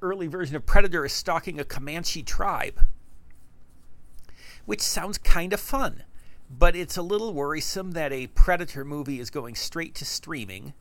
early 0.00 0.26
version 0.26 0.56
of 0.56 0.64
Predator 0.64 1.04
is 1.04 1.12
stalking 1.12 1.60
a 1.60 1.64
Comanche 1.64 2.22
tribe, 2.22 2.80
which 4.64 4.80
sounds 4.80 5.18
kind 5.18 5.52
of 5.52 5.60
fun, 5.60 6.04
but 6.50 6.74
it's 6.76 6.96
a 6.96 7.02
little 7.02 7.32
worrisome 7.32 7.92
that 7.92 8.12
a 8.12 8.28
Predator 8.28 8.84
movie 8.84 9.20
is 9.20 9.30
going 9.30 9.54
straight 9.54 9.94
to 9.96 10.04
streaming. 10.04 10.74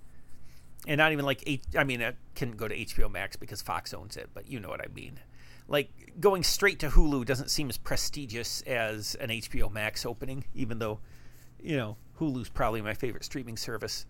And 0.87 0.99
not 0.99 1.11
even 1.11 1.25
like, 1.25 1.61
I 1.77 1.83
mean, 1.83 2.01
it 2.01 2.15
can 2.35 2.51
go 2.51 2.67
to 2.67 2.75
HBO 2.75 3.11
Max 3.11 3.35
because 3.35 3.61
Fox 3.61 3.93
owns 3.93 4.15
it, 4.15 4.29
but 4.33 4.49
you 4.49 4.59
know 4.59 4.69
what 4.69 4.79
I 4.79 4.87
mean 4.93 5.19
like 5.67 5.89
going 6.19 6.43
straight 6.43 6.79
to 6.79 6.89
Hulu 6.89 7.25
doesn't 7.25 7.49
seem 7.49 7.69
as 7.69 7.77
prestigious 7.77 8.61
as 8.61 9.15
an 9.15 9.29
HBO 9.29 9.71
Max 9.71 10.05
opening, 10.05 10.45
even 10.53 10.79
though, 10.79 10.99
you 11.61 11.77
know, 11.77 11.97
Hulu's 12.19 12.49
probably 12.49 12.81
my 12.81 12.93
favorite 12.93 13.23
streaming 13.23 13.57
service. 13.57 14.05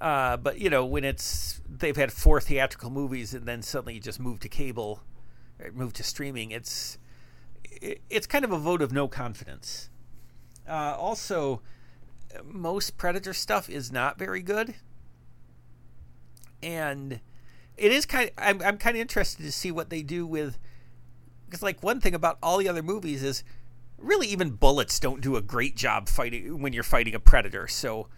Uh, 0.00 0.36
but 0.36 0.58
you 0.58 0.68
know, 0.68 0.84
when 0.84 1.04
it's 1.04 1.60
they've 1.68 1.96
had 1.96 2.12
four 2.12 2.40
theatrical 2.40 2.90
movies 2.90 3.32
and 3.32 3.46
then 3.46 3.62
suddenly 3.62 3.94
you 3.94 4.00
just 4.00 4.20
move 4.20 4.40
to 4.40 4.48
cable, 4.48 5.02
move 5.72 5.92
to 5.94 6.02
streaming, 6.02 6.50
it's 6.50 6.98
it's 8.10 8.26
kind 8.26 8.44
of 8.44 8.52
a 8.52 8.58
vote 8.58 8.82
of 8.82 8.92
no 8.92 9.08
confidence. 9.08 9.90
Uh, 10.68 10.96
also, 10.98 11.60
most 12.44 12.96
Predator 12.96 13.32
stuff 13.32 13.68
is 13.68 13.92
not 13.92 14.18
very 14.18 14.42
good, 14.42 14.74
and 16.62 17.20
it 17.76 17.92
is 17.92 18.06
kind. 18.06 18.30
Of, 18.30 18.34
I'm 18.38 18.62
I'm 18.62 18.78
kind 18.78 18.96
of 18.96 19.00
interested 19.00 19.42
to 19.42 19.52
see 19.52 19.70
what 19.70 19.90
they 19.90 20.02
do 20.02 20.26
with 20.26 20.58
because 21.46 21.62
like 21.62 21.82
one 21.82 22.00
thing 22.00 22.14
about 22.14 22.38
all 22.42 22.58
the 22.58 22.68
other 22.68 22.82
movies 22.82 23.22
is 23.22 23.44
really 23.98 24.26
even 24.28 24.50
bullets 24.50 24.98
don't 24.98 25.20
do 25.20 25.36
a 25.36 25.42
great 25.42 25.76
job 25.76 26.08
fighting 26.08 26.60
when 26.60 26.72
you're 26.72 26.82
fighting 26.82 27.14
a 27.14 27.20
predator. 27.20 27.68
So 27.68 28.08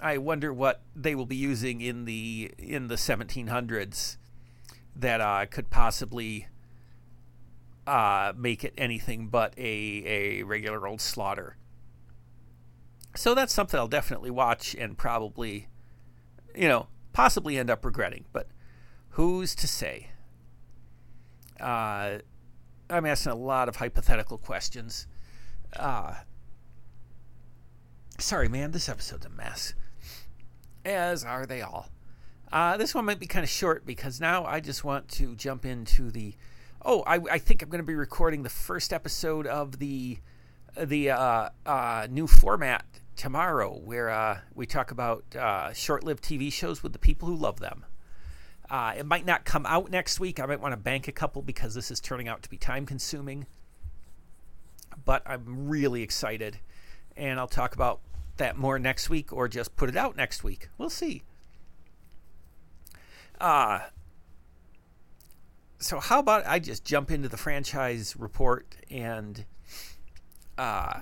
I 0.00 0.18
wonder 0.18 0.52
what 0.52 0.82
they 0.94 1.14
will 1.14 1.26
be 1.26 1.36
using 1.36 1.80
in 1.80 2.04
the 2.04 2.52
in 2.58 2.88
the 2.88 2.94
1700s 2.94 4.16
that 4.96 5.20
uh, 5.20 5.46
could 5.46 5.70
possibly 5.70 6.48
uh, 7.88 8.34
make 8.36 8.64
it 8.64 8.74
anything 8.76 9.28
but 9.28 9.54
a 9.56 9.62
a 10.06 10.42
regular 10.42 10.86
old 10.86 11.00
slaughter. 11.00 11.56
So 13.16 13.34
that's 13.34 13.52
something 13.52 13.80
I'll 13.80 13.88
definitely 13.88 14.30
watch 14.30 14.74
and 14.74 14.96
probably, 14.96 15.68
you 16.54 16.68
know, 16.68 16.88
possibly 17.12 17.56
end 17.56 17.70
up 17.70 17.84
regretting. 17.84 18.26
But 18.32 18.48
who's 19.10 19.54
to 19.56 19.66
say? 19.66 20.10
Uh, 21.58 22.18
I'm 22.90 23.06
asking 23.06 23.32
a 23.32 23.36
lot 23.36 23.68
of 23.68 23.76
hypothetical 23.76 24.38
questions. 24.38 25.06
Uh, 25.74 26.14
sorry, 28.18 28.48
man, 28.48 28.70
this 28.70 28.88
episode's 28.88 29.26
a 29.26 29.30
mess. 29.30 29.74
As 30.84 31.24
are 31.24 31.46
they 31.46 31.62
all. 31.62 31.88
Uh, 32.52 32.76
this 32.76 32.94
one 32.94 33.04
might 33.06 33.18
be 33.18 33.26
kind 33.26 33.44
of 33.44 33.50
short 33.50 33.84
because 33.84 34.20
now 34.20 34.44
I 34.44 34.60
just 34.60 34.84
want 34.84 35.08
to 35.12 35.34
jump 35.34 35.64
into 35.64 36.10
the. 36.10 36.34
Oh, 36.90 37.02
I, 37.06 37.16
I 37.16 37.38
think 37.38 37.60
I'm 37.60 37.68
going 37.68 37.82
to 37.82 37.86
be 37.86 37.94
recording 37.94 38.44
the 38.44 38.48
first 38.48 38.94
episode 38.94 39.46
of 39.46 39.78
the 39.78 40.20
the 40.74 41.10
uh, 41.10 41.50
uh, 41.66 42.06
new 42.08 42.26
format 42.26 42.86
tomorrow, 43.14 43.78
where 43.84 44.08
uh, 44.08 44.38
we 44.54 44.64
talk 44.64 44.90
about 44.90 45.22
uh, 45.36 45.70
short 45.74 46.02
lived 46.02 46.24
TV 46.24 46.50
shows 46.50 46.82
with 46.82 46.94
the 46.94 46.98
people 46.98 47.28
who 47.28 47.36
love 47.36 47.60
them. 47.60 47.84
Uh, 48.70 48.94
it 48.96 49.04
might 49.04 49.26
not 49.26 49.44
come 49.44 49.66
out 49.66 49.90
next 49.90 50.18
week. 50.18 50.40
I 50.40 50.46
might 50.46 50.62
want 50.62 50.72
to 50.72 50.78
bank 50.78 51.08
a 51.08 51.12
couple 51.12 51.42
because 51.42 51.74
this 51.74 51.90
is 51.90 52.00
turning 52.00 52.26
out 52.26 52.42
to 52.44 52.48
be 52.48 52.56
time 52.56 52.86
consuming. 52.86 53.46
But 55.04 55.22
I'm 55.26 55.68
really 55.68 56.02
excited. 56.02 56.58
And 57.18 57.38
I'll 57.38 57.48
talk 57.48 57.74
about 57.74 58.00
that 58.38 58.56
more 58.56 58.78
next 58.78 59.10
week 59.10 59.30
or 59.30 59.46
just 59.46 59.76
put 59.76 59.90
it 59.90 59.96
out 59.96 60.16
next 60.16 60.42
week. 60.42 60.70
We'll 60.78 60.88
see. 60.88 61.22
Uh, 63.38 63.80
so, 65.78 66.00
how 66.00 66.18
about 66.18 66.46
I 66.46 66.58
just 66.58 66.84
jump 66.84 67.10
into 67.10 67.28
the 67.28 67.36
franchise 67.36 68.16
report 68.16 68.76
and 68.90 69.44
uh, 70.56 71.00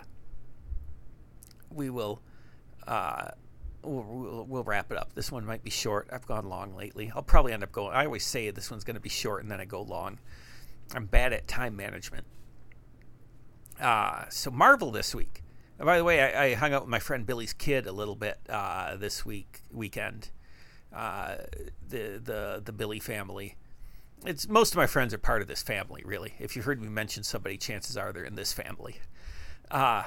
we 1.71 1.90
will. 1.90 2.23
Uh, 2.87 3.30
We'll, 3.83 4.45
we'll, 4.49 4.64
wrap 4.64 4.90
it 4.90 4.99
up. 4.99 5.14
This 5.14 5.30
one 5.30 5.47
might 5.47 5.62
be 5.62 5.71
short. 5.71 6.09
I've 6.11 6.26
gone 6.26 6.49
long 6.49 6.75
lately. 6.75 7.12
I'll 7.14 7.23
probably 7.23 7.52
end 7.52 7.62
up 7.62 7.71
going. 7.71 7.95
I 7.95 8.04
always 8.04 8.26
say 8.26 8.50
this 8.50 8.68
one's 8.68 8.83
going 8.83 8.97
to 8.97 9.00
be 9.00 9.09
short, 9.09 9.45
and 9.45 9.50
then 9.52 9.61
I 9.61 9.64
go 9.64 9.80
long. 9.80 10.18
I'm 10.92 11.06
bad 11.06 11.33
at 11.33 11.47
time 11.47 11.76
management. 11.76 12.26
Uh, 13.80 14.25
so 14.28 14.50
Marvel 14.50 14.90
this 14.90 15.14
week. 15.14 15.45
And 15.78 15.87
by 15.87 15.99
the 15.99 16.04
way, 16.04 16.21
I, 16.21 16.47
I, 16.47 16.54
hung 16.54 16.73
out 16.73 16.83
with 16.83 16.90
my 16.90 16.99
friend 16.99 17.26
Billy's 17.26 17.52
kid 17.52 17.87
a 17.87 17.92
little 17.92 18.16
bit 18.16 18.38
uh, 18.49 18.97
this 18.97 19.25
week 19.25 19.61
weekend. 19.71 20.30
Uh, 20.92 21.37
the 21.87 22.21
the 22.23 22.62
the 22.64 22.73
Billy 22.73 22.99
family. 22.99 23.56
It's 24.26 24.49
most 24.49 24.73
of 24.73 24.76
my 24.76 24.88
friends 24.88 25.14
are 25.14 25.18
part 25.18 25.40
of 25.40 25.47
this 25.47 25.62
family. 25.62 26.02
Really, 26.04 26.35
if 26.40 26.56
you 26.56 26.62
heard 26.62 26.83
me 26.83 26.88
mention 26.88 27.23
somebody, 27.23 27.56
chances 27.56 27.97
are 27.97 28.12
they're 28.12 28.25
in 28.25 28.35
this 28.35 28.52
family. 28.52 28.97
Uh, 29.71 30.02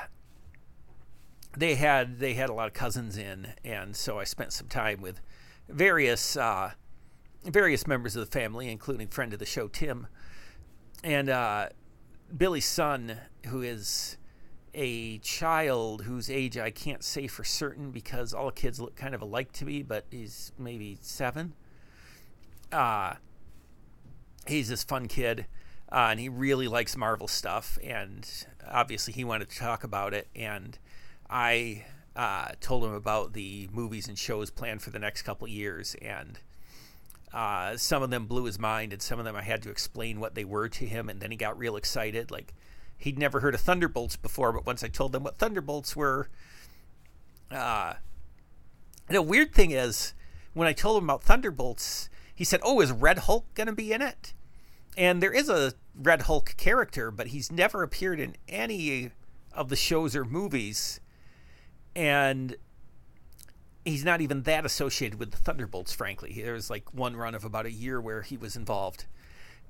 they 1.58 1.76
had 1.76 2.20
they 2.20 2.34
had 2.34 2.50
a 2.50 2.54
lot 2.54 2.68
of 2.68 2.74
cousins 2.74 3.18
in, 3.18 3.54
and 3.64 3.96
so 3.96 4.20
I 4.20 4.26
spent 4.26 4.52
some 4.52 4.68
time 4.68 5.00
with 5.00 5.22
various 5.70 6.36
uh, 6.36 6.72
various 7.46 7.88
members 7.88 8.18
of 8.18 8.26
the 8.26 8.32
family, 8.32 8.70
including 8.70 9.08
friend 9.08 9.32
of 9.32 9.40
the 9.40 9.46
show 9.46 9.70
Tim, 9.70 10.08
and 11.02 11.30
uh, 11.30 11.70
Billy's 12.36 12.66
son, 12.66 13.18
who 13.46 13.62
is 13.62 14.18
a 14.74 15.18
child 15.20 16.04
whose 16.04 16.30
age 16.30 16.58
I 16.58 16.72
can't 16.72 17.04
say 17.06 17.28
for 17.28 17.46
certain 17.46 17.92
because 17.92 18.34
all 18.34 18.52
kids 18.52 18.82
look 18.82 18.98
kind 18.98 19.16
of 19.16 19.22
alike 19.22 19.54
to 19.54 19.66
me, 19.66 19.82
but 19.82 20.06
he's 20.12 20.52
maybe 20.60 20.98
seven. 21.02 21.54
Uh, 22.70 23.14
he's 24.50 24.70
this 24.70 24.84
fun 24.84 25.08
kid, 25.08 25.46
uh, 25.92 26.08
and 26.12 26.20
he 26.20 26.30
really 26.30 26.68
likes 26.68 26.98
Marvel 26.98 27.28
stuff, 27.28 27.78
and 27.84 28.28
obviously 28.68 29.14
he 29.14 29.24
wanted 29.24 29.50
to 29.50 29.58
talk 29.58 29.84
about 29.84 30.14
it, 30.14 30.28
and 30.36 30.78
I 31.30 31.86
uh, 32.16 32.50
told 32.60 32.84
him 32.84 32.94
about 32.94 33.34
the 33.34 33.70
movies 33.72 34.08
and 34.08 34.18
shows 34.18 34.50
planned 34.50 34.82
for 34.82 34.90
the 34.90 35.00
next 35.00 35.22
couple 35.22 35.48
years, 35.48 35.96
and 36.02 36.40
uh, 37.34 37.78
some 37.78 38.02
of 38.02 38.10
them 38.10 38.26
blew 38.26 38.46
his 38.46 38.60
mind, 38.60 38.92
and 38.94 39.02
some 39.02 39.20
of 39.20 39.26
them 39.26 39.36
I 39.36 39.42
had 39.42 39.62
to 39.64 39.70
explain 39.70 40.20
what 40.20 40.36
they 40.36 40.46
were 40.46 40.68
to 40.70 40.86
him, 40.86 41.10
and 41.10 41.22
then 41.22 41.32
he 41.32 41.38
got 41.38 41.58
real 41.58 41.76
excited. 41.76 42.32
Like 42.32 42.54
he'd 42.98 43.20
never 43.20 43.40
heard 43.40 43.56
of 43.56 43.62
Thunderbolts 43.62 44.16
before, 44.16 44.52
but 44.52 44.66
once 44.66 44.84
I 44.84 44.88
told 44.88 45.12
them 45.12 45.24
what 45.24 45.38
Thunderbolts 45.38 45.96
were, 45.96 46.30
uh, 47.52 47.94
the 49.08 49.22
weird 49.22 49.54
thing 49.54 49.72
is 49.72 50.14
when 50.54 50.68
I 50.68 50.74
told 50.74 50.98
him 50.98 51.06
about 51.06 51.24
Thunderbolts, 51.24 52.10
he 52.34 52.44
said, 52.44 52.60
"Oh, 52.64 52.82
is 52.82 52.92
Red 52.92 53.20
Hulk 53.20 53.46
going 53.54 53.68
to 53.68 53.74
be 53.74 53.94
in 53.94 54.02
it?" 54.02 54.34
And 55.00 55.24
there 55.24 55.32
is 55.32 55.48
a 55.48 55.74
Red 55.96 56.24
Hulk 56.24 56.56
character, 56.58 57.10
but 57.10 57.28
he's 57.28 57.54
never 57.54 57.84
appeared 57.84 58.20
in 58.20 58.36
any 58.50 59.12
of 59.54 59.70
the 59.70 59.78
shows 59.78 60.14
or 60.14 60.26
movies 60.26 61.00
and 61.96 62.56
he's 63.86 64.04
not 64.04 64.20
even 64.20 64.44
that 64.44 64.66
associated 64.66 65.20
with 65.20 65.32
the 65.32 65.38
Thunderbolts, 65.38 65.94
frankly. 65.94 66.42
There 66.44 66.54
was 66.54 66.70
like 66.70 66.94
one 66.94 67.16
run 67.16 67.34
of 67.34 67.46
about 67.46 67.66
a 67.66 67.72
year 67.72 68.00
where 68.02 68.24
he 68.24 68.36
was 68.36 68.58
involved. 68.58 69.06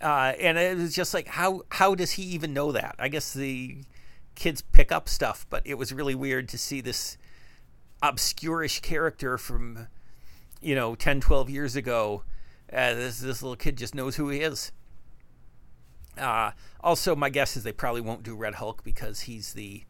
Uh, 0.02 0.34
and 0.40 0.58
it 0.58 0.78
was 0.78 0.96
just 0.96 1.14
like, 1.14 1.28
how 1.28 1.62
how 1.70 1.94
does 1.94 2.12
he 2.12 2.24
even 2.24 2.52
know 2.52 2.72
that? 2.72 2.96
I 2.98 3.08
guess 3.08 3.32
the 3.32 3.84
kids 4.34 4.62
pick 4.62 4.92
up 4.92 5.08
stuff, 5.08 5.46
but 5.52 5.62
it 5.64 5.76
was 5.76 5.94
really 5.94 6.16
weird 6.16 6.50
to 6.50 6.58
see 6.58 6.82
this 6.82 7.18
obscurish 8.02 8.82
character 8.82 9.38
from, 9.38 9.88
you 10.60 10.74
know, 10.74 10.96
10, 10.96 11.22
12 11.22 11.52
years 11.52 11.76
ago. 11.76 12.24
Uh, 12.72 12.96
this, 12.96 13.20
this 13.20 13.44
little 13.44 13.58
kid 13.58 13.78
just 13.78 13.94
knows 13.94 14.16
who 14.16 14.30
he 14.30 14.40
is. 14.40 14.72
Uh, 16.20 16.52
also, 16.82 17.16
my 17.16 17.30
guess 17.30 17.58
is 17.58 17.64
they 17.64 17.72
probably 17.72 18.02
won't 18.02 18.24
do 18.24 18.36
Red 18.36 18.56
Hulk 18.56 18.84
because 18.84 19.22
he's 19.22 19.54
the 19.54 19.84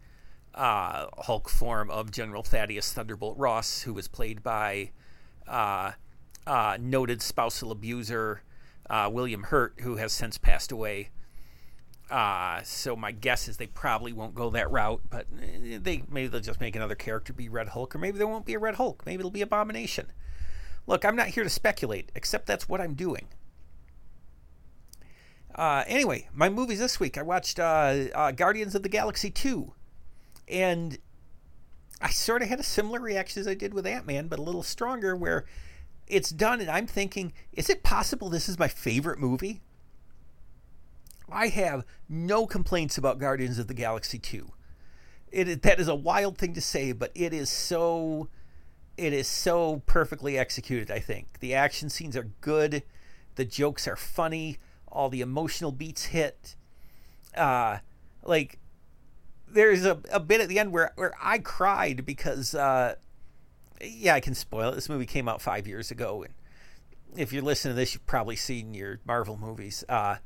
uh, 0.55 1.07
Hulk 1.17 1.49
form 1.49 1.89
of 1.89 2.11
General 2.11 2.43
Thaddeus 2.43 2.93
Thunderbolt 2.93 3.37
Ross, 3.37 3.81
who 3.81 3.93
was 3.93 4.07
played 4.07 4.43
by 4.43 4.91
uh, 5.47 5.93
uh, 6.45 6.77
noted 6.79 7.21
spousal 7.21 7.71
abuser 7.71 8.43
uh, 8.89 9.09
William 9.11 9.43
Hurt, 9.43 9.75
who 9.81 9.97
has 9.97 10.11
since 10.11 10.37
passed 10.37 10.71
away. 10.71 11.09
Uh, 12.09 12.63
so 12.63 12.95
my 12.95 13.11
guess 13.11 13.47
is 13.47 13.57
they 13.57 13.67
probably 13.67 14.11
won't 14.11 14.33
go 14.33 14.49
that 14.49 14.71
route, 14.71 15.01
but 15.09 15.27
eh, 15.41 15.77
they 15.79 16.03
maybe 16.09 16.27
they'll 16.27 16.41
just 16.41 16.59
make 16.59 16.75
another 16.75 16.95
character 16.95 17.33
be 17.33 17.49
Red 17.49 17.69
Hulk, 17.69 17.93
or 17.93 17.99
maybe 17.99 18.17
there 18.17 18.27
won't 18.27 18.47
be 18.47 18.55
a 18.55 18.59
Red 18.59 18.75
Hulk. 18.75 19.03
Maybe 19.05 19.19
it'll 19.19 19.29
be 19.29 19.43
Abomination. 19.43 20.07
Look, 20.87 21.05
I'm 21.05 21.15
not 21.15 21.27
here 21.27 21.43
to 21.43 21.49
speculate, 21.51 22.11
except 22.15 22.47
that's 22.47 22.67
what 22.67 22.81
I'm 22.81 22.95
doing. 22.95 23.27
Uh, 25.55 25.83
anyway, 25.87 26.27
my 26.33 26.49
movies 26.49 26.79
this 26.79 26.99
week. 26.99 27.17
I 27.17 27.21
watched 27.21 27.57
Guardians 27.57 28.75
of 28.75 28.83
the 28.83 28.89
Galaxy 28.89 29.29
2 29.29 29.73
and 30.47 30.97
I 32.01 32.09
sort 32.09 32.41
of 32.41 32.47
had 32.47 32.59
a 32.59 32.63
similar 32.63 32.99
reaction 32.99 33.41
as 33.41 33.47
I 33.47 33.53
did 33.53 33.73
with 33.73 33.85
Ant 33.85 34.07
Man, 34.07 34.27
but 34.27 34.39
a 34.39 34.43
little 34.43 34.63
stronger, 34.63 35.15
where 35.15 35.45
it's 36.07 36.29
done, 36.29 36.61
and 36.61 36.69
I'm 36.69 36.87
thinking, 36.87 37.33
is 37.53 37.69
it 37.69 37.83
possible 37.83 38.29
this 38.29 38.49
is 38.49 38.57
my 38.57 38.67
favorite 38.67 39.19
movie? 39.19 39.61
I 41.31 41.47
have 41.47 41.85
no 42.07 42.47
complaints 42.47 42.97
about 42.97 43.19
Guardians 43.19 43.59
of 43.59 43.67
the 43.67 43.73
Galaxy 43.73 44.17
2. 44.17 44.51
It, 45.31 45.61
that 45.61 45.79
is 45.79 45.87
a 45.87 45.95
wild 45.95 46.37
thing 46.37 46.53
to 46.53 46.61
say, 46.61 46.91
but 46.91 47.11
it 47.13 47.33
is 47.33 47.49
so 47.49 48.29
it 48.97 49.13
is 49.13 49.27
so 49.27 49.81
perfectly 49.85 50.37
executed, 50.37 50.91
I 50.91 50.99
think. 50.99 51.39
The 51.39 51.53
action 51.53 51.89
scenes 51.89 52.17
are 52.17 52.31
good, 52.41 52.83
the 53.35 53.45
jokes 53.45 53.87
are 53.87 53.95
funny, 53.95 54.57
all 54.91 55.09
the 55.09 55.21
emotional 55.21 55.71
beats 55.71 56.05
hit. 56.05 56.55
Uh 57.35 57.79
like 58.23 58.59
there's 59.51 59.85
a, 59.85 59.99
a 60.11 60.19
bit 60.19 60.41
at 60.41 60.47
the 60.47 60.59
end 60.59 60.71
where, 60.71 60.91
where 60.95 61.13
I 61.21 61.39
cried 61.39 62.05
because, 62.05 62.53
uh, 62.53 62.95
yeah, 63.81 64.15
I 64.15 64.19
can 64.19 64.35
spoil 64.35 64.71
it. 64.71 64.75
This 64.75 64.89
movie 64.89 65.05
came 65.05 65.27
out 65.27 65.41
five 65.41 65.67
years 65.67 65.91
ago. 65.91 66.23
And 66.23 66.33
if 67.17 67.33
you're 67.33 67.43
listening 67.43 67.73
to 67.73 67.79
this, 67.79 67.93
you've 67.93 68.05
probably 68.05 68.35
seen 68.35 68.73
your 68.73 68.99
Marvel 69.05 69.37
movies. 69.37 69.83
Uh, 69.89 70.17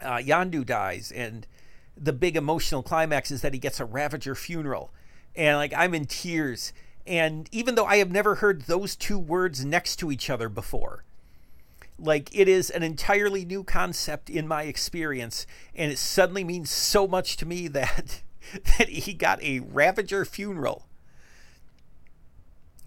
uh, 0.00 0.16
Yondu 0.16 0.64
dies, 0.64 1.12
and 1.12 1.46
the 1.96 2.12
big 2.12 2.36
emotional 2.36 2.82
climax 2.82 3.30
is 3.30 3.42
that 3.42 3.52
he 3.52 3.58
gets 3.58 3.78
a 3.78 3.84
Ravager 3.84 4.34
funeral. 4.34 4.92
And, 5.36 5.56
like, 5.56 5.72
I'm 5.76 5.94
in 5.94 6.06
tears. 6.06 6.72
And 7.06 7.48
even 7.52 7.74
though 7.74 7.84
I 7.84 7.96
have 7.96 8.10
never 8.10 8.36
heard 8.36 8.62
those 8.62 8.96
two 8.96 9.18
words 9.18 9.64
next 9.64 9.96
to 9.96 10.10
each 10.10 10.30
other 10.30 10.48
before, 10.48 11.04
like 12.02 12.28
it 12.32 12.48
is 12.48 12.68
an 12.70 12.82
entirely 12.82 13.44
new 13.44 13.62
concept 13.62 14.28
in 14.28 14.46
my 14.48 14.64
experience 14.64 15.46
and 15.74 15.92
it 15.92 15.98
suddenly 15.98 16.44
means 16.44 16.70
so 16.70 17.06
much 17.06 17.36
to 17.36 17.46
me 17.46 17.68
that 17.68 18.22
that 18.78 18.88
he 18.88 19.14
got 19.14 19.42
a 19.42 19.60
ravager 19.60 20.24
funeral 20.24 20.86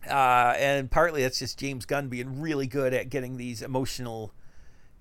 uh, 0.09 0.53
and 0.57 0.91
partly 0.91 1.21
that's 1.21 1.39
just 1.39 1.57
James 1.57 1.85
Gunn 1.85 2.09
being 2.09 2.39
really 2.39 2.67
good 2.67 2.93
at 2.93 3.09
getting 3.09 3.37
these 3.37 3.61
emotional 3.61 4.33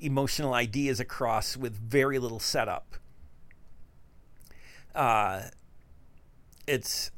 emotional 0.00 0.54
ideas 0.54 1.00
across 1.00 1.56
with 1.56 1.74
very 1.74 2.18
little 2.18 2.40
setup. 2.40 2.96
Uh, 4.94 5.42
it's 6.66 7.10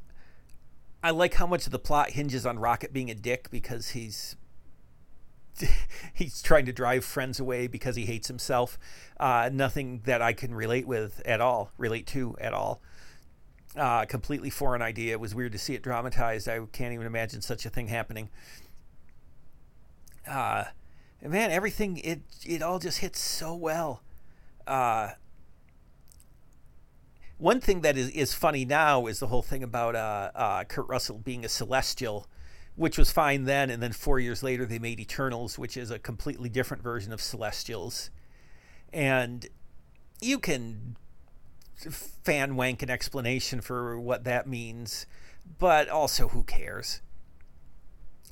I 1.02 1.10
like 1.10 1.34
how 1.34 1.46
much 1.46 1.66
of 1.66 1.72
the 1.72 1.78
plot 1.78 2.10
hinges 2.10 2.44
on 2.44 2.58
Rocket 2.58 2.92
being 2.92 3.10
a 3.10 3.14
dick 3.14 3.50
because 3.50 3.90
he's 3.90 4.36
he's 6.14 6.42
trying 6.42 6.66
to 6.66 6.72
drive 6.72 7.04
friends 7.04 7.40
away 7.40 7.66
because 7.66 7.96
he 7.96 8.06
hates 8.06 8.28
himself. 8.28 8.78
Uh, 9.18 9.50
nothing 9.52 10.02
that 10.04 10.22
I 10.22 10.32
can 10.32 10.54
relate 10.54 10.86
with 10.86 11.22
at 11.24 11.40
all, 11.40 11.70
relate 11.78 12.06
to 12.08 12.36
at 12.40 12.52
all. 12.52 12.80
Uh, 13.76 14.04
completely 14.06 14.50
foreign 14.50 14.82
idea. 14.82 15.12
It 15.12 15.20
was 15.20 15.34
weird 15.34 15.52
to 15.52 15.58
see 15.58 15.74
it 15.74 15.82
dramatized. 15.82 16.48
I 16.48 16.60
can't 16.72 16.94
even 16.94 17.06
imagine 17.06 17.42
such 17.42 17.66
a 17.66 17.70
thing 17.70 17.88
happening. 17.88 18.30
Uh, 20.26 20.64
man, 21.22 21.50
everything 21.50 21.98
it 21.98 22.20
it 22.44 22.62
all 22.62 22.78
just 22.78 22.98
hits 22.98 23.20
so 23.20 23.54
well. 23.54 24.02
Uh, 24.66 25.10
one 27.38 27.60
thing 27.60 27.82
that 27.82 27.96
is, 27.96 28.08
is 28.10 28.32
funny 28.32 28.64
now 28.64 29.06
is 29.06 29.20
the 29.20 29.26
whole 29.26 29.42
thing 29.42 29.62
about 29.62 29.94
uh, 29.94 30.30
uh, 30.34 30.64
Kurt 30.64 30.88
Russell 30.88 31.18
being 31.18 31.44
a 31.44 31.48
celestial 31.48 32.26
which 32.76 32.96
was 32.96 33.10
fine 33.10 33.44
then. 33.44 33.70
And 33.70 33.82
then 33.82 33.92
four 33.92 34.20
years 34.20 34.42
later, 34.42 34.64
they 34.64 34.78
made 34.78 35.00
Eternals, 35.00 35.58
which 35.58 35.76
is 35.76 35.90
a 35.90 35.98
completely 35.98 36.48
different 36.48 36.82
version 36.82 37.12
of 37.12 37.20
Celestials. 37.20 38.10
And 38.92 39.46
you 40.20 40.38
can 40.38 40.96
fan 41.90 42.56
wank 42.56 42.82
an 42.82 42.90
explanation 42.90 43.60
for 43.60 43.98
what 44.00 44.24
that 44.24 44.46
means. 44.46 45.06
but 45.58 45.88
also 45.88 46.28
who 46.28 46.42
cares? 46.42 47.00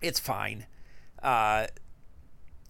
It's 0.02 0.18
fine. 0.18 0.66
Uh, 1.22 1.68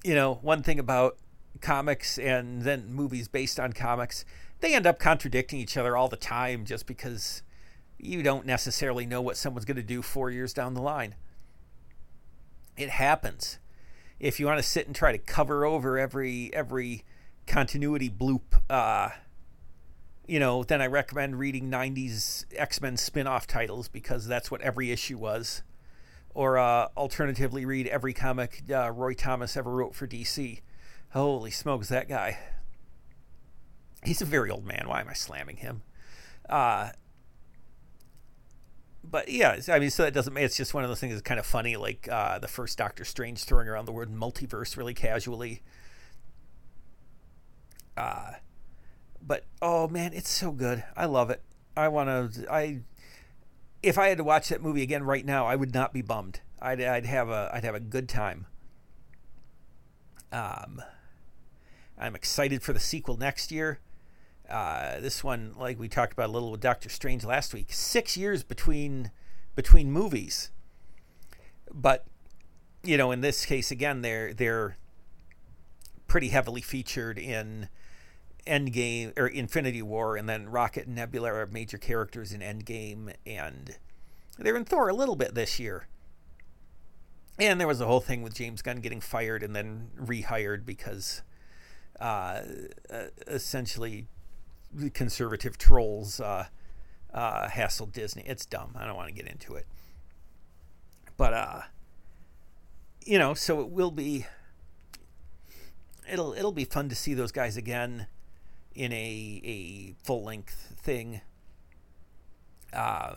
you 0.04 0.14
know, 0.14 0.34
one 0.42 0.62
thing 0.62 0.78
about 0.78 1.16
comics 1.60 2.18
and 2.18 2.62
then 2.62 2.92
movies 2.92 3.26
based 3.26 3.58
on 3.58 3.72
comics, 3.72 4.24
they 4.60 4.74
end 4.74 4.87
up 4.87 4.98
contradicting 4.98 5.58
each 5.58 5.76
other 5.76 5.96
all 5.96 6.08
the 6.08 6.16
time 6.16 6.64
just 6.64 6.87
because 6.87 7.42
you 7.98 8.22
don't 8.22 8.44
necessarily 8.44 9.06
know 9.06 9.22
what 9.22 9.37
someone's 9.37 9.64
going 9.64 9.76
to 9.76 9.82
do 9.82 10.02
four 10.02 10.30
years 10.30 10.52
down 10.52 10.74
the 10.74 10.82
line. 10.82 11.14
It 12.76 12.90
happens. 12.90 13.58
If 14.18 14.40
you 14.40 14.46
want 14.46 14.58
to 14.58 14.62
sit 14.62 14.87
and 14.87 14.94
try 14.94 15.12
to 15.12 15.18
cover 15.18 15.64
over 15.64 15.98
every 15.98 16.52
every 16.52 17.04
continuity 17.46 18.10
bloop, 18.10 18.42
uh, 18.70 19.10
you 20.26 20.40
know, 20.40 20.64
then 20.64 20.80
I 20.80 20.87
recommend 20.87 21.38
reading 21.38 21.70
90s 21.70 22.46
X 22.54 22.80
Men 22.80 22.96
spin 22.96 23.26
off 23.26 23.46
titles 23.46 23.88
because 23.88 24.26
that's 24.26 24.50
what 24.50 24.60
every 24.62 24.90
issue 24.90 25.18
was. 25.18 25.62
Or 26.34 26.58
uh, 26.58 26.88
alternatively, 26.96 27.64
read 27.64 27.87
every 27.87 28.12
comic 28.12 28.62
uh, 28.68 28.90
Roy 28.90 29.14
Thomas 29.14 29.56
ever 29.56 29.70
wrote 29.70 29.94
for 29.94 30.06
DC. 30.06 30.60
Holy 31.10 31.50
smokes, 31.50 31.88
that 31.88 32.08
guy. 32.08 32.38
He's 34.02 34.20
a 34.20 34.24
very 34.26 34.50
old 34.50 34.66
man. 34.66 34.87
Why 34.88 35.00
am 35.00 35.08
I 35.08 35.12
slamming 35.14 35.58
him? 35.58 35.82
Uh, 36.48 36.90
but 39.11 39.29
yeah, 39.29 39.61
I 39.69 39.79
mean, 39.79 39.90
so 39.90 40.05
that 40.05 40.14
doesn't 40.14 40.33
mean 40.33 40.45
it's 40.45 40.57
just 40.57 40.75
one 40.75 40.85
of 40.85 40.90
those 40.90 41.01
things 41.01 41.14
that's 41.14 41.23
kind 41.23 41.38
of 41.38 41.47
funny, 41.47 41.77
like 41.77 42.09
uh, 42.11 42.38
the 42.38 42.49
first 42.49 42.79
Doctor 42.79 43.05
Strange 43.05 43.45
throwing 43.45 43.69
around 43.69 43.85
the 43.87 43.93
word 43.93 44.12
multiverse 44.12 44.77
really 44.77 44.95
casually. 44.95 45.62
Uh, 47.97 48.33
but 49.23 49.45
oh 49.62 49.88
man, 49.88 50.12
it's 50.12 50.31
so 50.31 50.51
good. 50.51 50.85
I 50.97 51.05
love 51.07 51.31
it. 51.31 51.43
I 51.77 51.88
want 51.88 52.35
to. 52.35 52.53
I 52.53 52.81
if 53.83 53.99
I 53.99 54.09
had 54.09 54.19
to 54.19 54.25
watch 54.25 54.49
that 54.49 54.62
movie 54.62 54.83
again 54.83 55.03
right 55.03 55.25
now, 55.25 55.47
I 55.47 55.57
would 55.57 55.75
not 55.75 55.93
be 55.93 56.03
bummed. 56.03 56.40
I'd, 56.61 56.81
I'd 56.81 57.07
have 57.07 57.29
a 57.29 57.51
I'd 57.53 57.64
have 57.64 57.75
a 57.75 57.81
good 57.81 58.09
time. 58.09 58.47
Um, 60.33 60.83
I'm 61.99 62.17
excited 62.17 62.62
for 62.62 62.73
the 62.73 62.81
sequel 62.81 63.17
next 63.17 63.53
year. 63.53 63.81
Uh, 64.48 65.00
this 65.00 65.24
one, 65.24 65.54
like 65.57 65.78
we 65.78 65.88
talked 65.88 66.12
about 66.12 66.28
a 66.28 66.33
little 66.33 66.50
with 66.50 66.61
Doctor 66.61 66.88
Strange 66.88 67.24
last 67.24 67.54
week, 67.54 67.72
six 67.72 68.16
years 68.16 68.42
between 68.42 69.11
between 69.54 69.90
movies. 69.90 70.50
But 71.72 72.07
you 72.83 72.96
know, 72.96 73.11
in 73.11 73.20
this 73.20 73.46
case, 73.46 73.70
again, 73.70 74.02
they're 74.02 74.35
they're 74.35 74.76
pretty 76.07 76.28
heavily 76.28 76.61
featured 76.61 77.18
in 77.18 77.68
Endgame 78.46 79.18
or 79.18 79.26
Infinity 79.26 79.83
War, 79.83 80.16
and 80.16 80.28
then 80.28 80.48
Rocket 80.48 80.87
and 80.87 80.94
Nebula 80.94 81.33
are 81.33 81.46
major 81.46 81.78
characters 81.78 82.33
in 82.33 82.40
Endgame, 82.40 83.14
and 83.26 83.76
they're 84.38 84.57
in 84.57 84.64
Thor 84.64 84.88
a 84.88 84.94
little 84.94 85.16
bit 85.16 85.35
this 85.35 85.59
year. 85.59 85.88
And 87.38 87.59
there 87.59 87.66
was 87.66 87.78
the 87.78 87.87
whole 87.87 88.00
thing 88.00 88.22
with 88.22 88.35
James 88.35 88.62
Gunn 88.62 88.80
getting 88.80 89.00
fired 89.00 89.42
and 89.42 89.57
then 89.57 89.90
rehired 90.00 90.64
because 90.64 91.22
uh, 91.98 92.42
uh, 92.90 93.04
essentially 93.26 94.07
conservative 94.92 95.58
trolls 95.58 96.20
uh, 96.20 96.46
uh, 97.12 97.48
hassled 97.48 97.92
Disney. 97.92 98.22
It's 98.26 98.46
dumb. 98.46 98.76
I 98.78 98.87
don't 98.87 98.96
want 98.96 99.08
to 99.08 99.14
get 99.14 99.26
into 99.26 99.54
it. 99.54 99.66
But 101.16 101.32
uh, 101.32 101.60
you 103.04 103.18
know, 103.18 103.34
so 103.34 103.60
it 103.60 103.70
will 103.70 103.90
be. 103.90 104.26
It'll 106.10 106.34
it'll 106.34 106.52
be 106.52 106.64
fun 106.64 106.88
to 106.90 106.94
see 106.94 107.14
those 107.14 107.32
guys 107.32 107.56
again 107.56 108.08
in 108.74 108.92
a 108.92 109.40
a 109.44 109.94
full 110.04 110.24
length 110.24 110.74
thing. 110.80 111.20
Uh, 112.72 113.14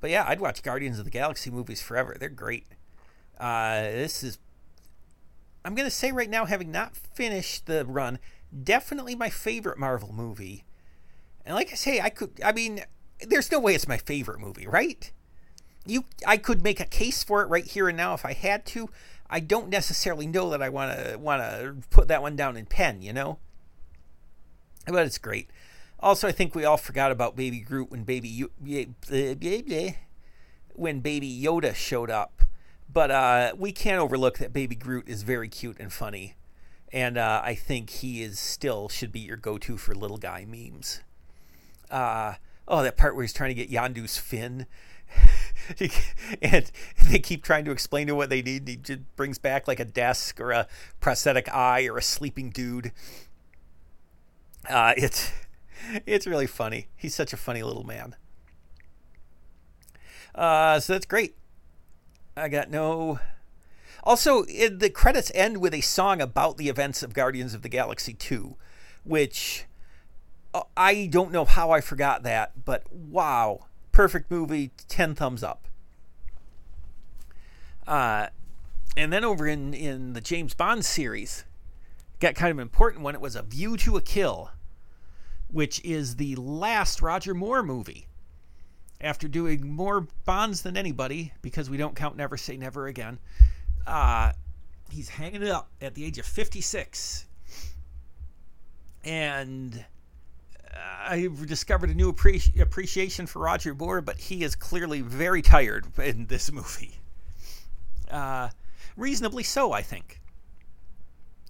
but 0.00 0.10
yeah, 0.10 0.24
I'd 0.28 0.40
watch 0.40 0.62
Guardians 0.62 0.98
of 0.98 1.04
the 1.04 1.10
Galaxy 1.10 1.50
movies 1.50 1.80
forever. 1.80 2.16
They're 2.18 2.28
great. 2.28 2.66
Uh, 3.40 3.82
this 3.82 4.22
is, 4.22 4.38
I'm 5.64 5.74
gonna 5.74 5.90
say 5.90 6.12
right 6.12 6.28
now, 6.28 6.44
having 6.44 6.70
not 6.70 6.94
finished 6.94 7.66
the 7.66 7.84
run, 7.86 8.18
definitely 8.62 9.14
my 9.14 9.30
favorite 9.30 9.78
Marvel 9.78 10.12
movie. 10.12 10.64
And 11.48 11.56
like 11.56 11.72
I 11.72 11.74
say, 11.74 12.00
I 12.00 12.10
could, 12.10 12.40
I 12.44 12.52
mean, 12.52 12.84
there's 13.26 13.50
no 13.50 13.58
way 13.58 13.74
it's 13.74 13.88
my 13.88 13.96
favorite 13.96 14.38
movie, 14.38 14.68
right? 14.68 15.10
You, 15.84 16.04
I 16.24 16.36
could 16.36 16.62
make 16.62 16.78
a 16.78 16.84
case 16.84 17.24
for 17.24 17.42
it 17.42 17.46
right 17.46 17.64
here 17.64 17.88
and 17.88 17.96
now 17.96 18.14
if 18.14 18.24
I 18.24 18.34
had 18.34 18.64
to. 18.66 18.88
I 19.28 19.40
don't 19.40 19.68
necessarily 19.68 20.28
know 20.28 20.50
that 20.50 20.62
I 20.62 20.68
want 20.68 20.96
to 20.96 21.16
want 21.18 21.42
to 21.42 21.76
put 21.90 22.06
that 22.08 22.22
one 22.22 22.36
down 22.36 22.56
in 22.56 22.66
pen, 22.66 23.02
you 23.02 23.12
know 23.12 23.38
but 24.92 25.06
it's 25.06 25.18
great. 25.18 25.50
Also, 26.00 26.28
I 26.28 26.32
think 26.32 26.54
we 26.54 26.64
all 26.64 26.76
forgot 26.76 27.10
about 27.10 27.36
Baby 27.36 27.60
Groot 27.60 27.90
when 27.90 28.04
Baby 28.04 28.44
when 30.74 31.00
Baby 31.00 31.42
Yoda 31.42 31.74
showed 31.74 32.10
up, 32.10 32.42
but 32.92 33.10
uh, 33.10 33.52
we 33.56 33.72
can't 33.72 34.00
overlook 34.00 34.38
that 34.38 34.52
Baby 34.52 34.76
Groot 34.76 35.08
is 35.08 35.22
very 35.22 35.48
cute 35.48 35.76
and 35.80 35.92
funny, 35.92 36.34
and 36.92 37.18
uh, 37.18 37.42
I 37.44 37.54
think 37.54 37.90
he 37.90 38.22
is 38.22 38.38
still 38.38 38.88
should 38.88 39.10
be 39.10 39.20
your 39.20 39.36
go-to 39.36 39.76
for 39.76 39.94
little 39.94 40.18
guy 40.18 40.44
memes. 40.48 41.00
Uh, 41.90 42.34
oh, 42.66 42.82
that 42.82 42.96
part 42.96 43.14
where 43.14 43.22
he's 43.22 43.32
trying 43.32 43.54
to 43.54 43.54
get 43.54 43.70
Yondu's 43.70 44.18
fin. 44.18 44.66
and 46.42 46.70
they 47.10 47.18
keep 47.18 47.42
trying 47.42 47.64
to 47.64 47.70
explain 47.70 48.06
to 48.06 48.12
him 48.12 48.16
what 48.16 48.30
they 48.30 48.42
need. 48.42 48.68
he 48.68 48.76
just 48.76 49.00
brings 49.16 49.38
back 49.38 49.68
like 49.68 49.80
a 49.80 49.84
desk 49.84 50.40
or 50.40 50.52
a 50.52 50.66
prosthetic 51.00 51.52
eye 51.54 51.86
or 51.86 51.98
a 51.98 52.02
sleeping 52.02 52.50
dude. 52.50 52.92
Uh, 54.68 54.94
it's 54.96 55.32
it's 56.06 56.26
really 56.26 56.46
funny. 56.46 56.88
He's 56.96 57.14
such 57.14 57.32
a 57.32 57.36
funny 57.36 57.62
little 57.62 57.84
man. 57.84 58.16
Uh, 60.34 60.78
so 60.80 60.92
that's 60.92 61.06
great. 61.06 61.34
I 62.36 62.48
got 62.48 62.70
no. 62.70 63.18
Also, 64.04 64.44
it, 64.48 64.78
the 64.78 64.90
credits 64.90 65.32
end 65.34 65.58
with 65.58 65.74
a 65.74 65.80
song 65.80 66.20
about 66.20 66.56
the 66.56 66.68
events 66.68 67.02
of 67.02 67.12
Guardians 67.12 67.52
of 67.52 67.62
the 67.62 67.68
Galaxy 67.68 68.14
2, 68.14 68.56
which 69.04 69.64
I 70.76 71.06
don't 71.06 71.32
know 71.32 71.44
how 71.44 71.70
I 71.70 71.80
forgot 71.80 72.22
that, 72.22 72.64
but 72.64 72.90
wow. 72.92 73.66
Perfect 73.92 74.30
movie, 74.30 74.70
10 74.88 75.14
thumbs 75.14 75.42
up. 75.42 75.66
Uh, 77.86 78.28
and 78.96 79.12
then 79.12 79.24
over 79.24 79.46
in, 79.46 79.74
in 79.74 80.12
the 80.12 80.20
James 80.20 80.54
Bond 80.54 80.84
series, 80.84 81.44
got 82.20 82.34
kind 82.34 82.50
of 82.50 82.58
important 82.58 83.02
one. 83.02 83.14
It 83.14 83.20
was 83.20 83.34
A 83.34 83.42
View 83.42 83.76
to 83.78 83.96
a 83.96 84.00
Kill 84.00 84.50
which 85.50 85.82
is 85.84 86.16
the 86.16 86.36
last 86.36 87.02
Roger 87.02 87.34
Moore 87.34 87.62
movie. 87.62 88.06
After 89.00 89.28
doing 89.28 89.70
more 89.70 90.06
Bonds 90.24 90.62
than 90.62 90.76
anybody, 90.76 91.32
because 91.40 91.70
we 91.70 91.76
don't 91.76 91.94
count 91.94 92.16
Never 92.16 92.36
Say 92.36 92.56
Never 92.56 92.86
Again, 92.88 93.18
uh, 93.86 94.32
he's 94.90 95.08
hanging 95.08 95.42
it 95.42 95.48
up 95.48 95.70
at 95.80 95.94
the 95.94 96.04
age 96.04 96.18
of 96.18 96.26
56. 96.26 97.26
And 99.04 99.84
I've 100.76 101.46
discovered 101.46 101.90
a 101.90 101.94
new 101.94 102.12
appreci- 102.12 102.60
appreciation 102.60 103.26
for 103.26 103.40
Roger 103.40 103.74
Moore, 103.74 104.00
but 104.00 104.18
he 104.18 104.44
is 104.44 104.54
clearly 104.54 105.00
very 105.00 105.42
tired 105.42 105.86
in 105.98 106.26
this 106.26 106.52
movie. 106.52 107.00
Uh, 108.10 108.50
reasonably 108.96 109.42
so, 109.42 109.72
I 109.72 109.82
think. 109.82 110.20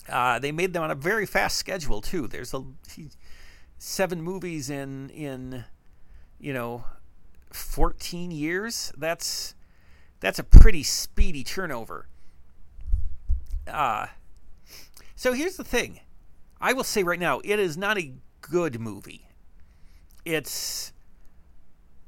Uh, 0.09 0.39
they 0.39 0.53
made 0.53 0.73
them 0.73 0.83
on 0.83 0.91
a 0.91 0.95
very 0.95 1.27
fast 1.27 1.57
schedule 1.57 2.01
too. 2.01 2.27
There's 2.27 2.55
a 2.55 2.65
he, 2.91 3.11
seven 3.79 4.21
movies 4.21 4.69
in 4.69 5.09
in 5.11 5.65
you 6.41 6.53
know 6.53 6.85
14 7.53 8.31
years 8.31 8.93
that's 8.97 9.55
that's 10.21 10.39
a 10.39 10.45
pretty 10.45 10.83
speedy 10.83 11.45
turnover 11.45 12.07
uh 13.69 14.07
so 15.15 15.33
here's 15.33 15.57
the 15.57 15.65
thing 15.65 16.01
i 16.61 16.73
will 16.73 16.85
say 16.85 17.03
right 17.03 17.21
now 17.21 17.41
it 17.45 17.59
is 17.59 17.77
not 17.77 17.99
a 17.99 18.13
good 18.41 18.81
movie 18.81 19.27
it's 20.25 20.93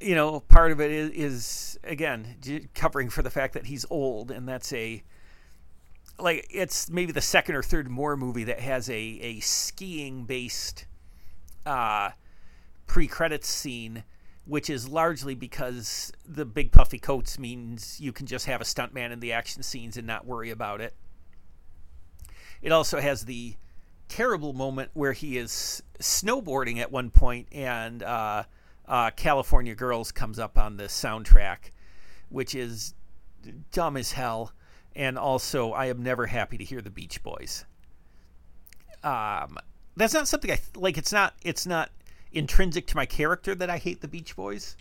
you 0.00 0.14
know 0.14 0.40
part 0.40 0.72
of 0.72 0.80
it 0.80 0.90
is, 0.90 1.10
is 1.10 1.78
again 1.84 2.36
covering 2.74 3.08
for 3.08 3.22
the 3.22 3.30
fact 3.30 3.54
that 3.54 3.66
he's 3.66 3.84
old 3.90 4.30
and 4.30 4.48
that's 4.48 4.72
a 4.72 5.02
like 6.18 6.46
it's 6.50 6.90
maybe 6.90 7.12
the 7.12 7.20
second 7.20 7.54
or 7.54 7.62
third 7.62 7.88
Moore 7.88 8.16
movie 8.16 8.44
that 8.44 8.60
has 8.60 8.88
a 8.90 8.94
a 8.94 9.40
skiing 9.40 10.24
based 10.24 10.86
uh, 11.66 12.10
pre-credits 12.86 13.48
scene, 13.48 14.04
which 14.46 14.70
is 14.70 14.88
largely 14.88 15.34
because 15.34 16.12
the 16.26 16.44
big 16.44 16.72
puffy 16.72 16.98
coats 16.98 17.38
means 17.38 18.00
you 18.00 18.12
can 18.12 18.26
just 18.26 18.46
have 18.46 18.60
a 18.60 18.64
stuntman 18.64 19.12
in 19.12 19.20
the 19.20 19.32
action 19.32 19.62
scenes 19.62 19.96
and 19.96 20.06
not 20.06 20.26
worry 20.26 20.50
about 20.50 20.80
it. 20.80 20.94
It 22.62 22.72
also 22.72 23.00
has 23.00 23.24
the 23.24 23.56
terrible 24.10 24.52
moment 24.52 24.90
where 24.92 25.12
he 25.12 25.38
is 25.38 25.82
snowboarding 26.00 26.78
at 26.78 26.90
one 26.90 27.10
point 27.10 27.46
and 27.52 28.02
uh, 28.02 28.42
uh, 28.86 29.10
California 29.12 29.74
Girls 29.74 30.10
comes 30.12 30.38
up 30.38 30.58
on 30.58 30.76
the 30.76 30.84
soundtrack, 30.84 31.70
which 32.28 32.54
is 32.54 32.94
dumb 33.72 33.96
as 33.96 34.12
hell. 34.12 34.52
And 34.96 35.16
also, 35.16 35.72
I 35.72 35.86
am 35.86 36.02
never 36.02 36.26
happy 36.26 36.58
to 36.58 36.64
hear 36.64 36.80
the 36.80 36.90
Beach 36.90 37.22
Boys. 37.22 37.64
Um, 39.04 39.56
that's 39.96 40.12
not 40.12 40.26
something 40.26 40.50
I 40.50 40.58
like. 40.74 40.98
It's 40.98 41.12
not. 41.12 41.34
It's 41.42 41.64
not 41.64 41.90
intrinsic 42.32 42.88
to 42.88 42.96
my 42.96 43.06
character 43.06 43.54
that 43.54 43.70
I 43.70 43.78
hate 43.78 44.00
the 44.00 44.08
Beach 44.08 44.34
Boys. 44.34 44.76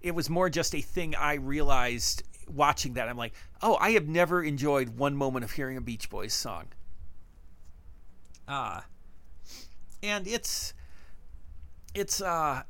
it 0.00 0.12
was 0.14 0.30
more 0.30 0.48
just 0.48 0.74
a 0.74 0.80
thing 0.80 1.14
I 1.14 1.34
realized 1.34 2.22
watching 2.48 2.94
that. 2.94 3.08
I'm 3.08 3.16
like, 3.16 3.34
oh, 3.62 3.76
I 3.80 3.90
have 3.90 4.08
never 4.08 4.42
enjoyed 4.42 4.96
one 4.96 5.14
moment 5.16 5.44
of 5.44 5.52
hearing 5.52 5.76
a 5.76 5.80
Beach 5.80 6.08
Boys 6.08 6.32
song. 6.32 6.68
Uh, 8.48 8.80
and 10.02 10.26
it's, 10.26 10.72
it's, 11.94 12.22
uh, 12.22 12.62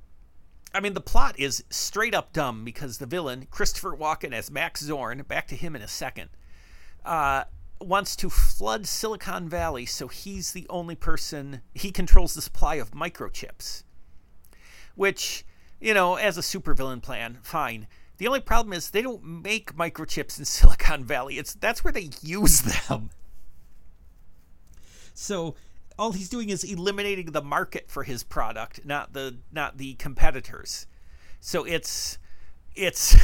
I 0.74 0.80
mean, 0.80 0.94
the 0.94 1.00
plot 1.00 1.38
is 1.38 1.64
straight 1.70 2.14
up 2.14 2.32
dumb 2.32 2.64
because 2.64 2.98
the 2.98 3.06
villain, 3.06 3.46
Christopher 3.50 3.96
Walken 3.96 4.32
as 4.32 4.50
Max 4.50 4.80
Zorn, 4.80 5.22
back 5.22 5.46
to 5.48 5.54
him 5.54 5.76
in 5.76 5.82
a 5.82 5.88
second, 5.88 6.30
uh, 7.04 7.44
wants 7.80 8.16
to 8.16 8.28
flood 8.28 8.86
Silicon 8.86 9.48
Valley 9.48 9.86
so 9.86 10.08
he's 10.08 10.52
the 10.52 10.66
only 10.68 10.96
person, 10.96 11.62
he 11.74 11.90
controls 11.90 12.34
the 12.34 12.42
supply 12.42 12.74
of 12.74 12.90
microchips. 12.90 13.84
Which, 14.96 15.44
you 15.80 15.94
know, 15.94 16.16
as 16.16 16.36
a 16.36 16.42
supervillain 16.42 17.02
plan, 17.02 17.38
fine. 17.42 17.86
The 18.16 18.26
only 18.26 18.40
problem 18.40 18.72
is 18.72 18.90
they 18.90 19.02
don't 19.02 19.24
make 19.24 19.76
microchips 19.76 20.38
in 20.38 20.44
Silicon 20.44 21.04
Valley. 21.04 21.38
It's 21.38 21.54
that's 21.54 21.84
where 21.84 21.92
they 21.92 22.10
use 22.20 22.62
them. 22.62 23.10
So 25.14 25.54
all 25.98 26.12
he's 26.12 26.28
doing 26.28 26.50
is 26.50 26.62
eliminating 26.62 27.32
the 27.32 27.42
market 27.42 27.90
for 27.90 28.04
his 28.04 28.22
product, 28.22 28.84
not 28.84 29.12
the 29.12 29.38
not 29.52 29.78
the 29.78 29.94
competitors. 29.94 30.86
So 31.40 31.64
it's 31.64 32.18
it's 32.74 33.16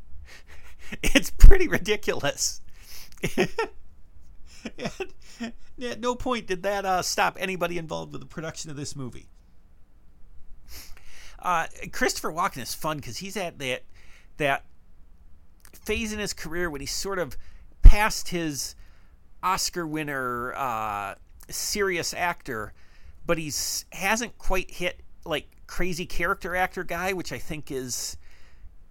it's 1.02 1.30
pretty 1.30 1.68
ridiculous. 1.68 2.60
and 3.36 3.48
at 5.80 6.00
no 6.00 6.14
point 6.14 6.46
did 6.46 6.62
that 6.64 6.84
uh, 6.84 7.02
stop 7.02 7.36
anybody 7.38 7.78
involved 7.78 8.12
with 8.12 8.20
the 8.20 8.26
production 8.26 8.70
of 8.70 8.76
this 8.76 8.96
movie. 8.96 9.28
Uh, 11.38 11.66
Christopher 11.92 12.32
Walken 12.32 12.62
is 12.62 12.74
fun 12.74 12.98
because 12.98 13.18
he's 13.18 13.36
at 13.36 13.58
that 13.58 13.82
that 14.36 14.64
phase 15.72 16.12
in 16.12 16.18
his 16.18 16.32
career 16.32 16.70
when 16.70 16.80
he's 16.80 16.92
sort 16.92 17.18
of 17.18 17.36
past 17.82 18.28
his 18.28 18.74
Oscar 19.42 19.86
winner 19.86 20.54
uh, 20.54 21.14
serious 21.50 22.14
actor, 22.14 22.72
but 23.26 23.38
he's 23.38 23.84
hasn't 23.92 24.38
quite 24.38 24.70
hit 24.70 25.00
like 25.24 25.46
crazy 25.66 26.06
character 26.06 26.54
actor 26.56 26.84
guy, 26.84 27.12
which 27.12 27.32
I 27.32 27.38
think 27.38 27.70
is 27.70 28.16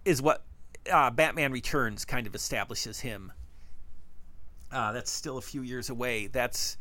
is 0.05 0.21
what 0.21 0.43
uh, 0.91 1.09
Batman 1.11 1.51
Returns 1.51 2.05
kind 2.05 2.25
of 2.27 2.35
establishes 2.35 2.99
him. 2.99 3.31
Uh, 4.71 4.93
that's 4.93 5.11
still 5.11 5.37
a 5.37 5.41
few 5.41 5.61
years 5.61 5.89
away. 5.89 6.27
That's 6.27 6.77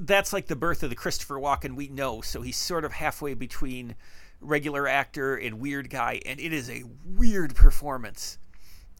that's 0.00 0.32
like 0.32 0.46
the 0.46 0.56
birth 0.56 0.82
of 0.82 0.90
the 0.90 0.96
Christopher 0.96 1.36
Walken 1.36 1.76
we 1.76 1.88
know. 1.88 2.20
So 2.20 2.42
he's 2.42 2.56
sort 2.56 2.84
of 2.84 2.92
halfway 2.92 3.34
between 3.34 3.94
regular 4.40 4.88
actor 4.88 5.36
and 5.36 5.60
weird 5.60 5.90
guy, 5.90 6.20
and 6.26 6.40
it 6.40 6.52
is 6.52 6.70
a 6.70 6.84
weird 7.04 7.54
performance. 7.54 8.38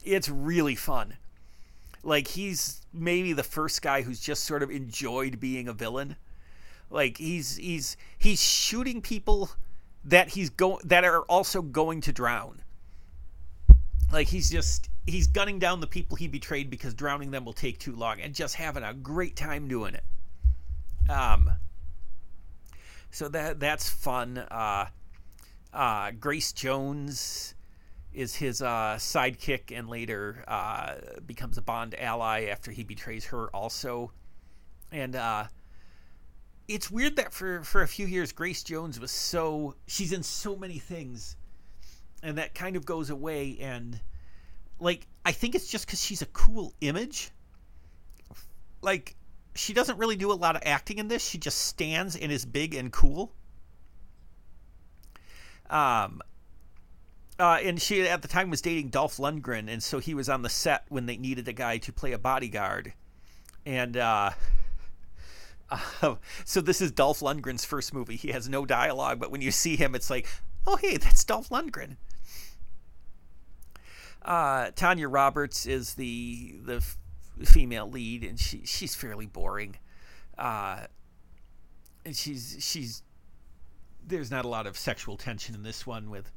It's 0.04 0.28
really 0.28 0.74
fun. 0.74 1.16
Like 2.04 2.28
he's 2.28 2.82
maybe 2.92 3.32
the 3.32 3.42
first 3.42 3.82
guy 3.82 4.02
who's 4.02 4.20
just 4.20 4.44
sort 4.44 4.62
of 4.62 4.70
enjoyed 4.70 5.40
being 5.40 5.68
a 5.68 5.72
villain. 5.72 6.16
Like 6.90 7.18
he's 7.18 7.56
he's 7.56 7.96
he's 8.18 8.40
shooting 8.40 9.00
people 9.00 9.50
that 10.04 10.28
he's 10.28 10.50
go 10.50 10.80
that 10.84 11.04
are 11.04 11.22
also 11.22 11.62
going 11.62 12.02
to 12.02 12.12
drown. 12.12 12.60
Like 14.12 14.28
he's 14.28 14.50
just 14.50 14.90
he's 15.06 15.26
gunning 15.26 15.58
down 15.58 15.80
the 15.80 15.86
people 15.86 16.16
he 16.16 16.28
betrayed 16.28 16.70
because 16.70 16.94
drowning 16.94 17.30
them 17.30 17.44
will 17.44 17.54
take 17.54 17.78
too 17.78 17.96
long 17.96 18.20
and 18.20 18.34
just 18.34 18.54
having 18.54 18.82
a 18.82 18.92
great 18.92 19.34
time 19.34 19.66
doing 19.66 19.94
it. 19.94 20.04
Um 21.10 21.50
so 23.10 23.28
that 23.28 23.58
that's 23.58 23.88
fun. 23.88 24.38
Uh 24.38 24.86
uh, 25.74 26.12
Grace 26.12 26.52
Jones 26.52 27.54
is 28.14 28.34
his 28.34 28.62
uh, 28.62 28.96
sidekick 28.98 29.76
and 29.76 29.88
later 29.88 30.44
uh, 30.48 30.94
becomes 31.26 31.58
a 31.58 31.62
Bond 31.62 31.94
ally 31.98 32.44
after 32.44 32.70
he 32.70 32.84
betrays 32.84 33.24
her 33.26 33.48
also. 33.48 34.12
And 34.92 35.16
uh, 35.16 35.44
it's 36.68 36.90
weird 36.90 37.16
that 37.16 37.32
for, 37.32 37.62
for 37.62 37.82
a 37.82 37.88
few 37.88 38.06
years, 38.06 38.32
Grace 38.32 38.62
Jones 38.62 39.00
was 39.00 39.10
so. 39.10 39.74
She's 39.86 40.12
in 40.12 40.22
so 40.22 40.56
many 40.56 40.78
things. 40.78 41.36
And 42.22 42.38
that 42.38 42.54
kind 42.54 42.76
of 42.76 42.86
goes 42.86 43.10
away. 43.10 43.58
And, 43.60 44.00
like, 44.78 45.06
I 45.26 45.32
think 45.32 45.54
it's 45.54 45.66
just 45.66 45.86
because 45.86 46.02
she's 46.02 46.22
a 46.22 46.26
cool 46.26 46.72
image. 46.80 47.30
Like, 48.80 49.16
she 49.54 49.72
doesn't 49.72 49.98
really 49.98 50.16
do 50.16 50.32
a 50.32 50.34
lot 50.34 50.56
of 50.56 50.62
acting 50.64 50.98
in 50.98 51.08
this. 51.08 51.26
She 51.26 51.38
just 51.38 51.58
stands 51.58 52.16
and 52.16 52.32
is 52.32 52.44
big 52.44 52.74
and 52.74 52.90
cool. 52.92 53.32
Um, 55.68 56.22
uh, 57.38 57.58
and 57.62 57.80
she 57.80 58.02
at 58.02 58.22
the 58.22 58.28
time 58.28 58.50
was 58.50 58.60
dating 58.60 58.88
Dolph 58.88 59.16
Lundgren, 59.16 59.68
and 59.68 59.82
so 59.82 59.98
he 59.98 60.14
was 60.14 60.28
on 60.28 60.42
the 60.42 60.48
set 60.48 60.84
when 60.88 61.06
they 61.06 61.16
needed 61.16 61.48
a 61.48 61.52
guy 61.52 61.78
to 61.78 61.92
play 61.92 62.12
a 62.12 62.18
bodyguard. 62.18 62.92
And 63.66 63.96
uh, 63.96 64.30
uh, 66.02 66.16
so 66.44 66.60
this 66.60 66.80
is 66.80 66.92
Dolph 66.92 67.20
Lundgren's 67.20 67.64
first 67.64 67.92
movie. 67.92 68.16
He 68.16 68.28
has 68.28 68.48
no 68.48 68.64
dialogue, 68.64 69.18
but 69.18 69.30
when 69.30 69.40
you 69.40 69.50
see 69.50 69.76
him, 69.76 69.94
it's 69.94 70.10
like, 70.10 70.28
oh 70.66 70.76
hey, 70.76 70.96
that's 70.96 71.24
Dolph 71.24 71.48
Lundgren. 71.48 71.96
Uh, 74.24 74.70
Tanya 74.74 75.08
Roberts 75.08 75.66
is 75.66 75.94
the 75.94 76.54
the 76.64 76.76
f- 76.76 76.96
female 77.42 77.90
lead, 77.90 78.24
and 78.24 78.38
she 78.38 78.62
she's 78.64 78.94
fairly 78.94 79.26
boring. 79.26 79.76
Uh, 80.38 80.86
and 82.04 82.16
she's 82.16 82.56
she's 82.60 83.02
there's 84.06 84.30
not 84.30 84.44
a 84.44 84.48
lot 84.48 84.66
of 84.66 84.76
sexual 84.76 85.16
tension 85.16 85.54
in 85.54 85.62
this 85.62 85.86
one 85.86 86.10
with 86.10 86.30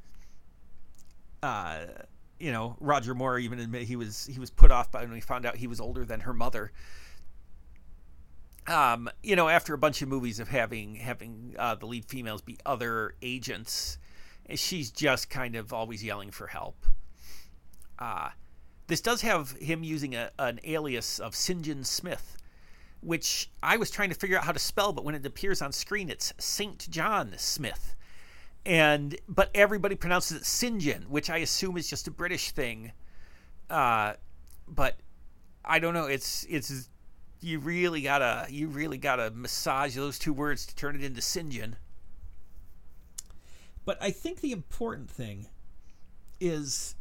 uh 1.42 1.84
you 2.38 2.52
know 2.52 2.76
Roger 2.80 3.14
Moore 3.14 3.38
even 3.38 3.58
admit 3.58 3.82
he 3.82 3.96
was 3.96 4.26
he 4.26 4.38
was 4.38 4.50
put 4.50 4.70
off 4.70 4.90
by 4.90 5.02
when 5.02 5.14
he 5.14 5.20
found 5.20 5.46
out 5.46 5.56
he 5.56 5.66
was 5.66 5.80
older 5.80 6.04
than 6.04 6.20
her 6.20 6.32
mother 6.32 6.72
um 8.66 9.08
you 9.22 9.36
know 9.36 9.48
after 9.48 9.74
a 9.74 9.78
bunch 9.78 10.02
of 10.02 10.08
movies 10.08 10.40
of 10.40 10.48
having 10.48 10.96
having 10.96 11.54
uh, 11.58 11.74
the 11.74 11.86
lead 11.86 12.04
females 12.04 12.42
be 12.42 12.58
other 12.66 13.14
agents 13.22 13.98
she's 14.54 14.90
just 14.90 15.30
kind 15.30 15.56
of 15.56 15.72
always 15.72 16.02
yelling 16.02 16.30
for 16.30 16.46
help 16.46 16.86
uh 17.98 18.30
this 18.86 19.00
does 19.02 19.20
have 19.20 19.50
him 19.52 19.84
using 19.84 20.14
a, 20.14 20.30
an 20.38 20.58
alias 20.64 21.18
of 21.18 21.36
St. 21.36 21.60
John 21.60 21.84
Smith 21.84 22.38
which 23.00 23.50
I 23.62 23.76
was 23.76 23.90
trying 23.90 24.08
to 24.08 24.14
figure 24.14 24.36
out 24.36 24.44
how 24.44 24.52
to 24.52 24.58
spell, 24.58 24.92
but 24.92 25.04
when 25.04 25.14
it 25.14 25.24
appears 25.24 25.62
on 25.62 25.72
screen, 25.72 26.10
it's 26.10 26.32
St. 26.38 26.90
John 26.90 27.34
Smith. 27.36 27.94
And 28.68 29.16
but 29.26 29.50
everybody 29.54 29.94
pronounces 29.94 30.36
it 30.36 30.42
Sinjin, 30.42 31.06
which 31.06 31.30
I 31.30 31.38
assume 31.38 31.78
is 31.78 31.88
just 31.88 32.06
a 32.06 32.10
British 32.10 32.50
thing. 32.50 32.92
Uh, 33.70 34.12
but 34.68 34.96
I 35.64 35.78
don't 35.78 35.94
know. 35.94 36.04
It's 36.04 36.44
it's 36.50 36.90
you 37.40 37.60
really 37.60 38.02
gotta 38.02 38.46
you 38.50 38.68
really 38.68 38.98
gotta 38.98 39.30
massage 39.30 39.94
those 39.94 40.18
two 40.18 40.34
words 40.34 40.66
to 40.66 40.76
turn 40.76 40.94
it 40.94 41.02
into 41.02 41.22
Sinjin. 41.22 41.76
But 43.86 43.96
I 44.02 44.10
think 44.10 44.42
the 44.42 44.52
important 44.52 45.08
thing 45.08 45.46
is 46.38 46.94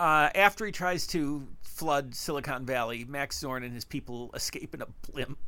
uh, 0.00 0.30
after 0.34 0.66
he 0.66 0.72
tries 0.72 1.06
to 1.08 1.46
flood 1.62 2.16
Silicon 2.16 2.66
Valley, 2.66 3.04
Max 3.04 3.38
Zorn 3.38 3.62
and 3.62 3.72
his 3.72 3.84
people 3.84 4.32
escape 4.34 4.74
in 4.74 4.82
a 4.82 4.88
blimp. 5.08 5.38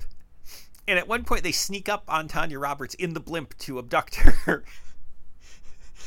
And 0.86 0.96
at 0.96 1.08
one 1.08 1.24
point, 1.24 1.42
they 1.42 1.52
sneak 1.52 1.88
up 1.88 2.04
on 2.06 2.28
Tanya 2.28 2.60
Roberts 2.60 2.94
in 2.94 3.14
the 3.14 3.20
blimp 3.20 3.58
to 3.58 3.80
abduct 3.80 4.14
her. 4.14 4.62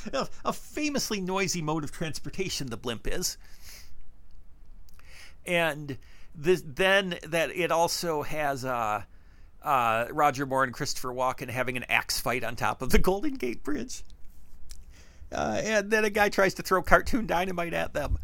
a 0.46 0.54
famously 0.54 1.22
noisy 1.22 1.62
mode 1.62 1.84
of 1.84 1.92
transportation, 1.92 2.68
the 2.68 2.78
blimp 2.78 3.08
is. 3.08 3.38
And 5.46 5.98
this, 6.36 6.64
then 6.66 7.18
that 7.28 7.50
it 7.52 7.72
also 7.72 8.22
has 8.22 8.64
uh, 8.64 9.04
uh, 9.62 10.06
Roger 10.12 10.46
Moore 10.46 10.64
and 10.64 10.74
Christopher 10.74 11.10
Walken 11.10 11.50
having 11.50 11.78
an 11.78 11.86
axe 11.90 12.20
fight 12.20 12.44
on 12.44 12.56
top 12.56 12.82
of 12.82 12.90
the 12.90 13.00
Golden 13.00 13.36
Gate 13.36 13.64
Bridge. 13.64 14.04
Uh, 15.32 15.62
and 15.64 15.90
then 15.90 16.04
a 16.04 16.10
guy 16.10 16.30
tries 16.30 16.54
to 16.56 16.62
throw 16.62 16.82
cartoon 16.82 17.26
dynamite 17.26 17.74
at 17.74 17.94
them. 17.94 18.18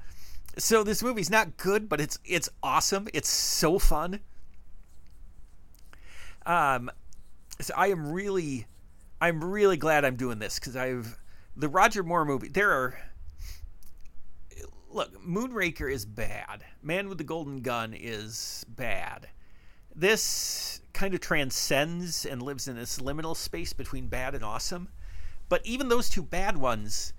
So 0.58 0.84
this 0.84 1.04
movie's 1.04 1.30
not 1.30 1.56
good, 1.58 1.88
but 1.88 2.02
it's 2.02 2.20
it's 2.26 2.50
awesome. 2.64 3.08
It's 3.14 3.30
so 3.30 3.80
fun. 3.80 4.20
Um, 6.46 6.90
so 7.60 7.74
I 7.76 7.88
am 7.88 8.12
really, 8.12 8.66
I'm 9.22 9.44
really 9.44 9.78
glad 9.78 10.06
I'm 10.06 10.16
doing 10.16 10.40
this 10.40 10.60
because 10.60 10.76
I've 10.76 11.18
the 11.58 11.68
Roger 11.68 12.04
Moore 12.04 12.24
movie. 12.24 12.50
There 12.50 12.72
are 12.72 12.98
look, 14.90 15.14
Moonraker 15.26 15.92
is 15.92 16.06
bad. 16.06 16.64
Man 16.82 17.10
with 17.10 17.18
the 17.18 17.24
Golden 17.24 17.62
Gun 17.62 17.94
is 17.94 18.66
bad. 18.70 19.28
This 19.96 20.82
kind 20.94 21.14
of 21.14 21.20
transcends 21.20 22.26
and 22.26 22.42
lives 22.42 22.68
in 22.68 22.76
this 22.76 23.00
liminal 23.00 23.36
space 23.36 23.74
between 23.74 24.08
bad 24.08 24.36
and 24.36 24.44
awesome. 24.44 24.90
But 25.50 25.66
even 25.66 25.90
those 25.90 26.10
two 26.10 26.22
bad 26.22 26.58
ones 26.58 27.14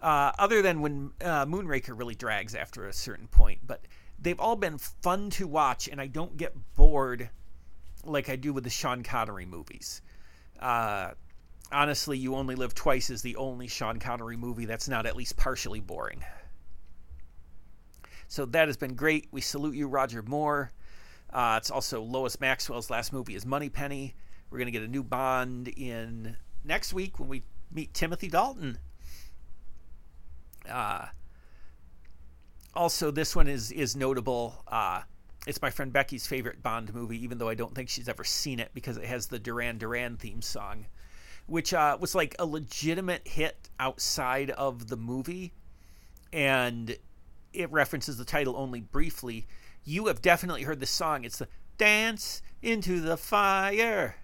uh, 0.00 0.32
other 0.38 0.62
than 0.62 0.80
when 0.80 1.12
uh, 1.20 1.44
Moonraker 1.44 1.98
really 1.98 2.14
drags 2.14 2.54
after 2.54 2.86
a 2.86 2.92
certain 2.92 3.28
point. 3.28 3.60
But 3.66 3.84
they've 4.18 4.40
all 4.40 4.56
been 4.56 4.78
fun 4.78 5.28
to 5.30 5.46
watch, 5.46 5.88
and 5.88 6.00
I 6.00 6.06
don't 6.06 6.36
get 6.36 6.54
bored 6.74 7.28
like 8.04 8.30
I 8.30 8.36
do 8.36 8.54
with 8.54 8.64
the 8.64 8.70
Sean 8.70 9.02
Connery 9.02 9.44
movies. 9.44 10.00
Uh, 10.58 11.10
honestly, 11.72 12.18
You 12.18 12.34
Only 12.34 12.54
Live 12.54 12.74
Twice 12.74 13.10
is 13.10 13.22
the 13.22 13.36
only 13.36 13.66
Sean 13.66 13.98
Connery 13.98 14.36
movie 14.36 14.64
that's 14.64 14.88
not 14.88 15.06
at 15.06 15.16
least 15.16 15.36
partially 15.36 15.80
boring. 15.80 16.24
So 18.28 18.46
that 18.46 18.68
has 18.68 18.76
been 18.76 18.94
great. 18.94 19.28
We 19.32 19.40
salute 19.40 19.74
you, 19.74 19.88
Roger 19.88 20.22
Moore. 20.22 20.70
Uh, 21.32 21.56
it's 21.58 21.70
also 21.70 22.02
Lois 22.02 22.40
Maxwell's 22.40 22.90
last 22.90 23.12
movie 23.12 23.34
is 23.34 23.44
Moneypenny. 23.44 24.14
We're 24.50 24.58
going 24.58 24.66
to 24.66 24.72
get 24.72 24.82
a 24.82 24.88
new 24.88 25.02
Bond 25.02 25.68
in 25.68 26.36
next 26.64 26.92
week 26.92 27.18
when 27.18 27.28
we 27.28 27.42
meet 27.72 27.94
Timothy 27.94 28.28
Dalton. 28.28 28.78
Uh, 30.68 31.06
also, 32.74 33.10
this 33.10 33.34
one 33.34 33.48
is 33.48 33.72
is 33.72 33.96
notable. 33.96 34.62
Uh, 34.68 35.02
it's 35.46 35.62
my 35.62 35.70
friend 35.70 35.92
Becky's 35.92 36.26
favorite 36.26 36.62
Bond 36.62 36.92
movie, 36.94 37.22
even 37.22 37.38
though 37.38 37.48
I 37.48 37.54
don't 37.54 37.74
think 37.74 37.88
she's 37.88 38.08
ever 38.08 38.24
seen 38.24 38.60
it 38.60 38.70
because 38.74 38.96
it 38.96 39.04
has 39.04 39.26
the 39.26 39.38
Duran 39.38 39.78
Duran 39.78 40.16
theme 40.16 40.42
song, 40.42 40.86
which 41.50 41.74
uh, 41.74 41.98
was 42.00 42.14
like 42.14 42.36
a 42.38 42.46
legitimate 42.46 43.26
hit 43.26 43.68
outside 43.80 44.50
of 44.50 44.86
the 44.86 44.96
movie, 44.96 45.52
and 46.32 46.96
it 47.52 47.70
references 47.72 48.16
the 48.16 48.24
title 48.24 48.56
only 48.56 48.80
briefly. 48.80 49.48
You 49.84 50.06
have 50.06 50.22
definitely 50.22 50.62
heard 50.62 50.78
the 50.78 50.86
song. 50.86 51.24
It's 51.24 51.38
the 51.38 51.48
Dance 51.76 52.40
into 52.62 53.00
the 53.00 53.16
Fire. 53.16 54.14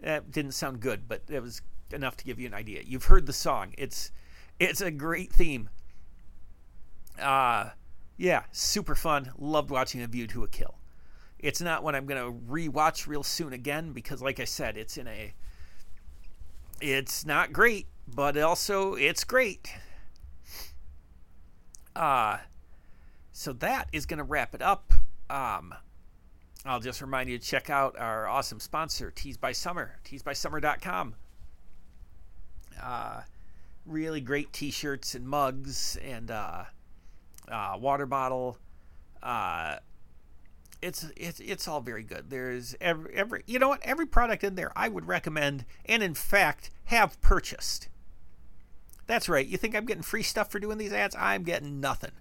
That 0.00 0.32
didn't 0.32 0.52
sound 0.52 0.80
good, 0.80 1.06
but 1.06 1.22
it 1.28 1.40
was 1.40 1.62
enough 1.92 2.16
to 2.16 2.24
give 2.24 2.40
you 2.40 2.46
an 2.46 2.54
idea. 2.54 2.82
You've 2.84 3.04
heard 3.04 3.26
the 3.26 3.32
song. 3.32 3.72
It's 3.78 4.10
it's 4.58 4.80
a 4.80 4.90
great 4.90 5.32
theme. 5.32 5.70
Uh 7.20 7.70
yeah, 8.16 8.44
super 8.50 8.96
fun. 8.96 9.32
Loved 9.38 9.70
watching 9.70 10.02
A 10.02 10.08
View 10.08 10.26
to 10.28 10.42
a 10.42 10.48
Kill. 10.48 10.74
It's 11.38 11.60
not 11.60 11.84
one 11.84 11.94
I'm 11.94 12.06
going 12.06 12.22
to 12.22 12.52
rewatch 12.52 13.06
real 13.06 13.22
soon 13.22 13.52
again 13.52 13.92
because 13.92 14.22
like 14.22 14.40
I 14.40 14.44
said, 14.44 14.76
it's 14.76 14.96
in 14.96 15.06
a 15.06 15.34
it's 16.80 17.24
not 17.24 17.52
great, 17.52 17.86
but 18.06 18.36
also 18.36 18.94
it's 18.94 19.24
great. 19.24 19.72
Uh 21.94 22.38
so 23.36 23.52
that 23.54 23.88
is 23.92 24.06
going 24.06 24.18
to 24.18 24.24
wrap 24.24 24.54
it 24.54 24.62
up. 24.62 24.94
Um, 25.28 25.74
I'll 26.64 26.78
just 26.78 27.02
remind 27.02 27.28
you 27.28 27.36
to 27.36 27.44
check 27.44 27.68
out 27.68 27.98
our 27.98 28.28
awesome 28.28 28.60
sponsor, 28.60 29.10
Tees 29.10 29.36
by 29.36 29.50
Summer, 29.50 29.96
teesbysummer.com. 30.04 31.16
Uh, 32.80 33.22
really 33.84 34.20
great 34.20 34.52
t-shirts 34.52 35.16
and 35.16 35.26
mugs 35.26 35.96
and 35.96 36.30
uh, 36.30 36.62
uh, 37.50 37.76
water 37.76 38.06
bottle. 38.06 38.56
It's 40.84 41.06
it's 41.16 41.40
it's 41.40 41.66
all 41.66 41.80
very 41.80 42.02
good. 42.02 42.28
There's 42.28 42.76
every 42.78 43.14
every 43.14 43.42
you 43.46 43.58
know 43.58 43.68
what 43.68 43.82
every 43.82 44.04
product 44.04 44.44
in 44.44 44.54
there 44.54 44.70
I 44.76 44.88
would 44.88 45.06
recommend 45.06 45.64
and 45.86 46.02
in 46.02 46.12
fact 46.12 46.70
have 46.86 47.18
purchased. 47.22 47.88
That's 49.06 49.28
right. 49.28 49.46
You 49.46 49.56
think 49.56 49.74
I'm 49.74 49.86
getting 49.86 50.02
free 50.02 50.22
stuff 50.22 50.50
for 50.50 50.58
doing 50.58 50.76
these 50.76 50.92
ads? 50.92 51.16
I'm 51.18 51.42
getting 51.42 51.80
nothing 51.80 52.12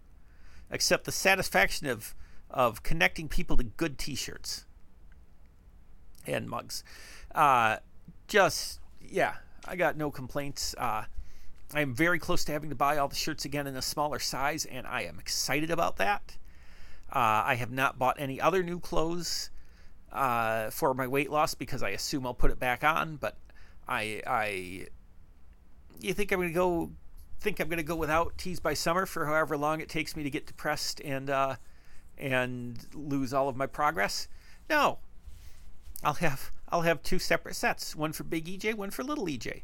except 0.71 1.03
the 1.03 1.11
satisfaction 1.11 1.87
of 1.87 2.15
of 2.49 2.83
connecting 2.83 3.27
people 3.27 3.57
to 3.57 3.63
good 3.63 3.97
T-shirts 3.97 4.65
and 6.25 6.49
mugs. 6.49 6.85
Uh, 7.35 7.77
just 8.29 8.79
yeah, 9.01 9.35
I 9.65 9.75
got 9.75 9.97
no 9.97 10.09
complaints. 10.09 10.73
Uh, 10.77 11.03
I 11.73 11.81
am 11.81 11.93
very 11.93 12.19
close 12.19 12.45
to 12.45 12.53
having 12.53 12.69
to 12.69 12.75
buy 12.75 12.97
all 12.97 13.09
the 13.09 13.15
shirts 13.15 13.43
again 13.43 13.67
in 13.67 13.75
a 13.75 13.81
smaller 13.81 14.19
size, 14.19 14.63
and 14.63 14.87
I 14.87 15.01
am 15.01 15.19
excited 15.19 15.69
about 15.69 15.97
that. 15.97 16.37
Uh, 17.13 17.43
I 17.45 17.55
have 17.55 17.71
not 17.71 17.99
bought 17.99 18.19
any 18.19 18.41
other 18.41 18.63
new 18.63 18.79
clothes 18.79 19.51
uh, 20.11 20.71
for 20.71 20.95
my 20.95 21.07
weight 21.07 21.29
loss 21.29 21.53
because 21.53 21.83
I 21.83 21.89
assume 21.89 22.25
I'll 22.25 22.33
put 22.33 22.49
it 22.49 22.59
back 22.59 22.83
on. 22.83 23.17
But 23.17 23.37
I, 23.87 24.21
I, 24.25 24.87
you 26.01 26.13
think 26.13 26.31
I'm 26.31 26.39
going 26.39 26.49
to 26.49 26.55
go? 26.55 26.91
Think 27.39 27.59
I'm 27.59 27.69
to 27.69 27.83
go 27.83 27.95
without 27.95 28.37
tees 28.37 28.59
by 28.59 28.73
summer 28.73 29.05
for 29.05 29.25
however 29.25 29.57
long 29.57 29.79
it 29.79 29.89
takes 29.89 30.15
me 30.15 30.23
to 30.23 30.29
get 30.29 30.47
depressed 30.47 31.01
and 31.01 31.29
uh, 31.29 31.55
and 32.17 32.79
lose 32.95 33.33
all 33.33 33.47
of 33.47 33.55
my 33.55 33.67
progress? 33.67 34.27
No. 34.69 34.99
I'll 36.03 36.13
have 36.15 36.51
I'll 36.69 36.81
have 36.81 37.03
two 37.03 37.19
separate 37.19 37.55
sets, 37.55 37.95
one 37.95 38.13
for 38.13 38.23
Big 38.23 38.45
EJ, 38.45 38.73
one 38.73 38.89
for 38.89 39.03
Little 39.03 39.27
EJ. 39.27 39.61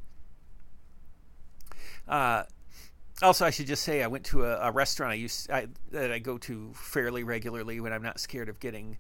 Also, 3.22 3.46
I 3.46 3.50
should 3.50 3.68
just 3.68 3.84
say 3.84 4.02
I 4.02 4.08
went 4.08 4.24
to 4.26 4.46
a, 4.46 4.70
a 4.70 4.72
restaurant 4.72 5.12
I 5.12 5.16
used 5.16 5.52
I, 5.52 5.68
that 5.92 6.12
I 6.12 6.20
go 6.20 6.38
to 6.40 6.72
fairly 6.74 7.24
regularly 7.24 7.82
when 7.82 7.92
I'm 7.92 8.02
not 8.02 8.20
scared 8.20 8.48
of 8.48 8.60
getting 8.60 8.98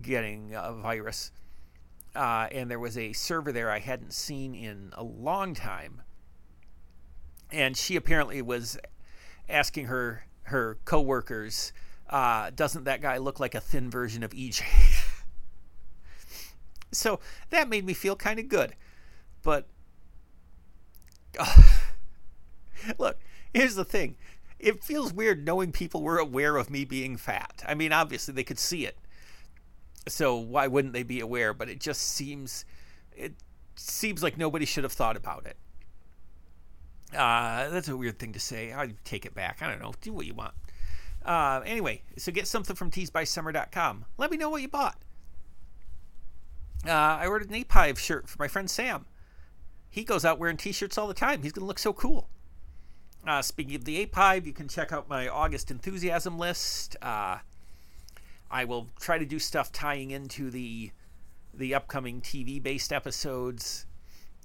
getting 0.00 0.54
a 0.54 0.72
virus. 0.72 1.32
Uh, 2.14 2.48
and 2.52 2.70
there 2.70 2.78
was 2.78 2.96
a 2.96 3.12
server 3.12 3.52
there 3.52 3.70
I 3.70 3.80
hadn't 3.80 4.12
seen 4.12 4.54
in 4.54 4.92
a 4.96 5.02
long 5.02 5.52
time, 5.52 6.02
and 7.50 7.76
she 7.76 7.96
apparently 7.96 8.40
was 8.40 8.78
asking 9.48 9.86
her 9.86 10.24
her 10.44 10.78
coworkers, 10.84 11.72
uh, 12.08 12.50
"Doesn't 12.54 12.84
that 12.84 13.02
guy 13.02 13.18
look 13.18 13.40
like 13.40 13.56
a 13.56 13.60
thin 13.60 13.90
version 13.90 14.22
of 14.22 14.30
EJ?" 14.30 14.62
so 16.92 17.18
that 17.50 17.68
made 17.68 17.84
me 17.84 17.94
feel 17.94 18.14
kind 18.14 18.38
of 18.38 18.48
good, 18.48 18.76
but. 19.42 19.66
Uh, 21.38 21.62
Look, 22.98 23.18
here's 23.56 23.74
the 23.74 23.84
thing. 23.84 24.16
It 24.58 24.84
feels 24.84 25.12
weird 25.12 25.44
knowing 25.44 25.72
people 25.72 26.02
were 26.02 26.18
aware 26.18 26.56
of 26.56 26.70
me 26.70 26.84
being 26.84 27.16
fat. 27.16 27.62
I 27.66 27.74
mean, 27.74 27.92
obviously 27.92 28.34
they 28.34 28.44
could 28.44 28.58
see 28.58 28.86
it. 28.86 28.96
So 30.08 30.36
why 30.36 30.66
wouldn't 30.66 30.94
they 30.94 31.02
be 31.02 31.20
aware? 31.20 31.52
But 31.52 31.68
it 31.68 31.80
just 31.80 32.02
seems 32.02 32.64
it 33.14 33.34
seems 33.74 34.22
like 34.22 34.38
nobody 34.38 34.64
should 34.64 34.84
have 34.84 34.92
thought 34.92 35.16
about 35.16 35.46
it. 35.46 35.56
Uh, 37.16 37.68
that's 37.70 37.88
a 37.88 37.96
weird 37.96 38.18
thing 38.18 38.32
to 38.32 38.40
say. 38.40 38.72
I 38.72 38.94
take 39.04 39.26
it 39.26 39.34
back. 39.34 39.58
I 39.62 39.68
don't 39.68 39.80
know. 39.80 39.92
Do 40.00 40.12
what 40.12 40.26
you 40.26 40.34
want. 40.34 40.54
Uh, 41.24 41.60
anyway, 41.64 42.02
so 42.16 42.30
get 42.30 42.46
something 42.46 42.76
from 42.76 42.90
teesbysummer.com. 42.90 44.04
Let 44.16 44.30
me 44.30 44.36
know 44.36 44.50
what 44.50 44.62
you 44.62 44.68
bought. 44.68 44.98
Uh, 46.86 46.90
I 46.92 47.26
ordered 47.26 47.48
an 47.48 47.56
Ape 47.56 47.72
Hive 47.72 47.98
shirt 47.98 48.28
for 48.28 48.36
my 48.38 48.48
friend 48.48 48.70
Sam. 48.70 49.06
He 49.88 50.04
goes 50.04 50.24
out 50.24 50.38
wearing 50.38 50.56
t-shirts 50.56 50.98
all 50.98 51.08
the 51.08 51.14
time. 51.14 51.42
He's 51.42 51.52
going 51.52 51.62
to 51.62 51.66
look 51.66 51.78
so 51.78 51.92
cool. 51.92 52.28
Uh, 53.26 53.42
speaking 53.42 53.74
of 53.74 53.84
the 53.84 53.98
Ape 53.98 54.14
Hive, 54.14 54.46
you 54.46 54.52
can 54.52 54.68
check 54.68 54.92
out 54.92 55.08
my 55.08 55.26
August 55.26 55.70
enthusiasm 55.70 56.38
list. 56.38 56.96
Uh, 57.02 57.38
I 58.50 58.64
will 58.64 58.88
try 59.00 59.18
to 59.18 59.26
do 59.26 59.38
stuff 59.38 59.72
tying 59.72 60.12
into 60.12 60.50
the 60.50 60.92
the 61.52 61.74
upcoming 61.74 62.20
TV 62.20 62.62
based 62.62 62.92
episodes. 62.92 63.86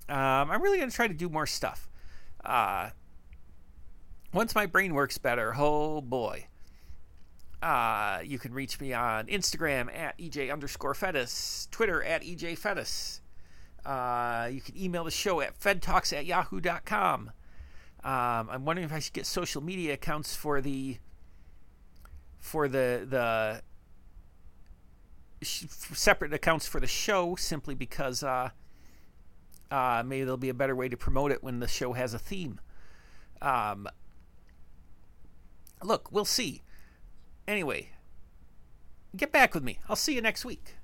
Um, 0.10 0.50
I'm 0.50 0.62
really 0.62 0.78
going 0.78 0.90
to 0.90 0.96
try 0.96 1.08
to 1.08 1.14
do 1.14 1.30
more 1.30 1.46
stuff. 1.46 1.90
Uh, 2.44 2.90
once 4.34 4.56
my 4.56 4.66
brain 4.66 4.94
works 4.94 5.18
better, 5.18 5.54
oh 5.58 6.02
boy. 6.02 6.48
Uh, 7.62 8.20
you 8.24 8.40
can 8.40 8.54
reach 8.54 8.80
me 8.80 8.92
on 8.94 9.28
Instagram 9.28 9.96
at 9.96 10.18
EJ 10.18 10.52
underscore 10.52 10.96
Fetus, 10.96 11.68
Twitter 11.70 12.02
at 12.02 12.24
EJ 12.24 12.58
Fetus. 12.58 13.22
Uh, 13.86 14.50
you 14.52 14.62
can 14.62 14.76
email 14.76 15.04
the 15.04 15.12
show 15.12 15.42
at 15.42 15.60
fedtalks 15.60 16.12
at 16.18 16.26
yahoo.com. 16.26 17.32
Um, 18.04 18.50
I'm 18.50 18.66
wondering 18.66 18.86
if 18.86 18.94
I 18.94 19.00
should 19.00 19.14
get 19.14 19.26
social 19.26 19.62
media 19.62 19.94
accounts 19.94 20.36
for 20.36 20.60
the 20.60 20.98
for 22.40 22.68
the 22.68 23.06
the 23.08 23.62
separate 25.44 26.34
accounts 26.34 26.68
for 26.68 26.80
the 26.80 26.88
show, 26.88 27.36
simply 27.36 27.76
because 27.76 28.24
uh, 28.24 28.50
uh, 29.70 30.04
maybe 30.06 30.24
there'll 30.24 30.38
be 30.38 30.50
a 30.50 30.54
better 30.54 30.76
way 30.76 30.90
to 30.90 30.98
promote 30.98 31.32
it 31.32 31.44
when 31.44 31.60
the 31.60 31.68
show 31.68 31.94
has 31.94 32.14
a 32.14 32.20
theme. 32.20 32.60
Um, 33.42 33.88
look, 35.84 36.12
we'll 36.12 36.26
see. 36.26 36.64
Anyway, 37.48 37.90
get 39.16 39.32
back 39.32 39.54
with 39.54 39.64
me. 39.64 39.80
I'll 39.90 39.96
see 39.96 40.16
you 40.16 40.22
next 40.22 40.46
week. 40.46 40.76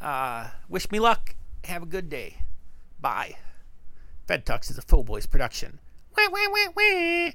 Uh, 0.00 0.48
wish 0.68 0.90
me 0.90 0.98
luck. 0.98 1.34
Have 1.64 1.82
a 1.82 1.86
good 1.86 2.08
day. 2.08 2.38
Bye. 3.00 3.36
Fed 4.26 4.48
is 4.48 4.78
a 4.78 4.82
Faux 4.82 5.06
Boys 5.06 5.26
production. 5.26 5.80
Wah, 6.16 6.28
wah, 6.32 6.48
wah, 6.52 6.68
wah. 6.76 7.30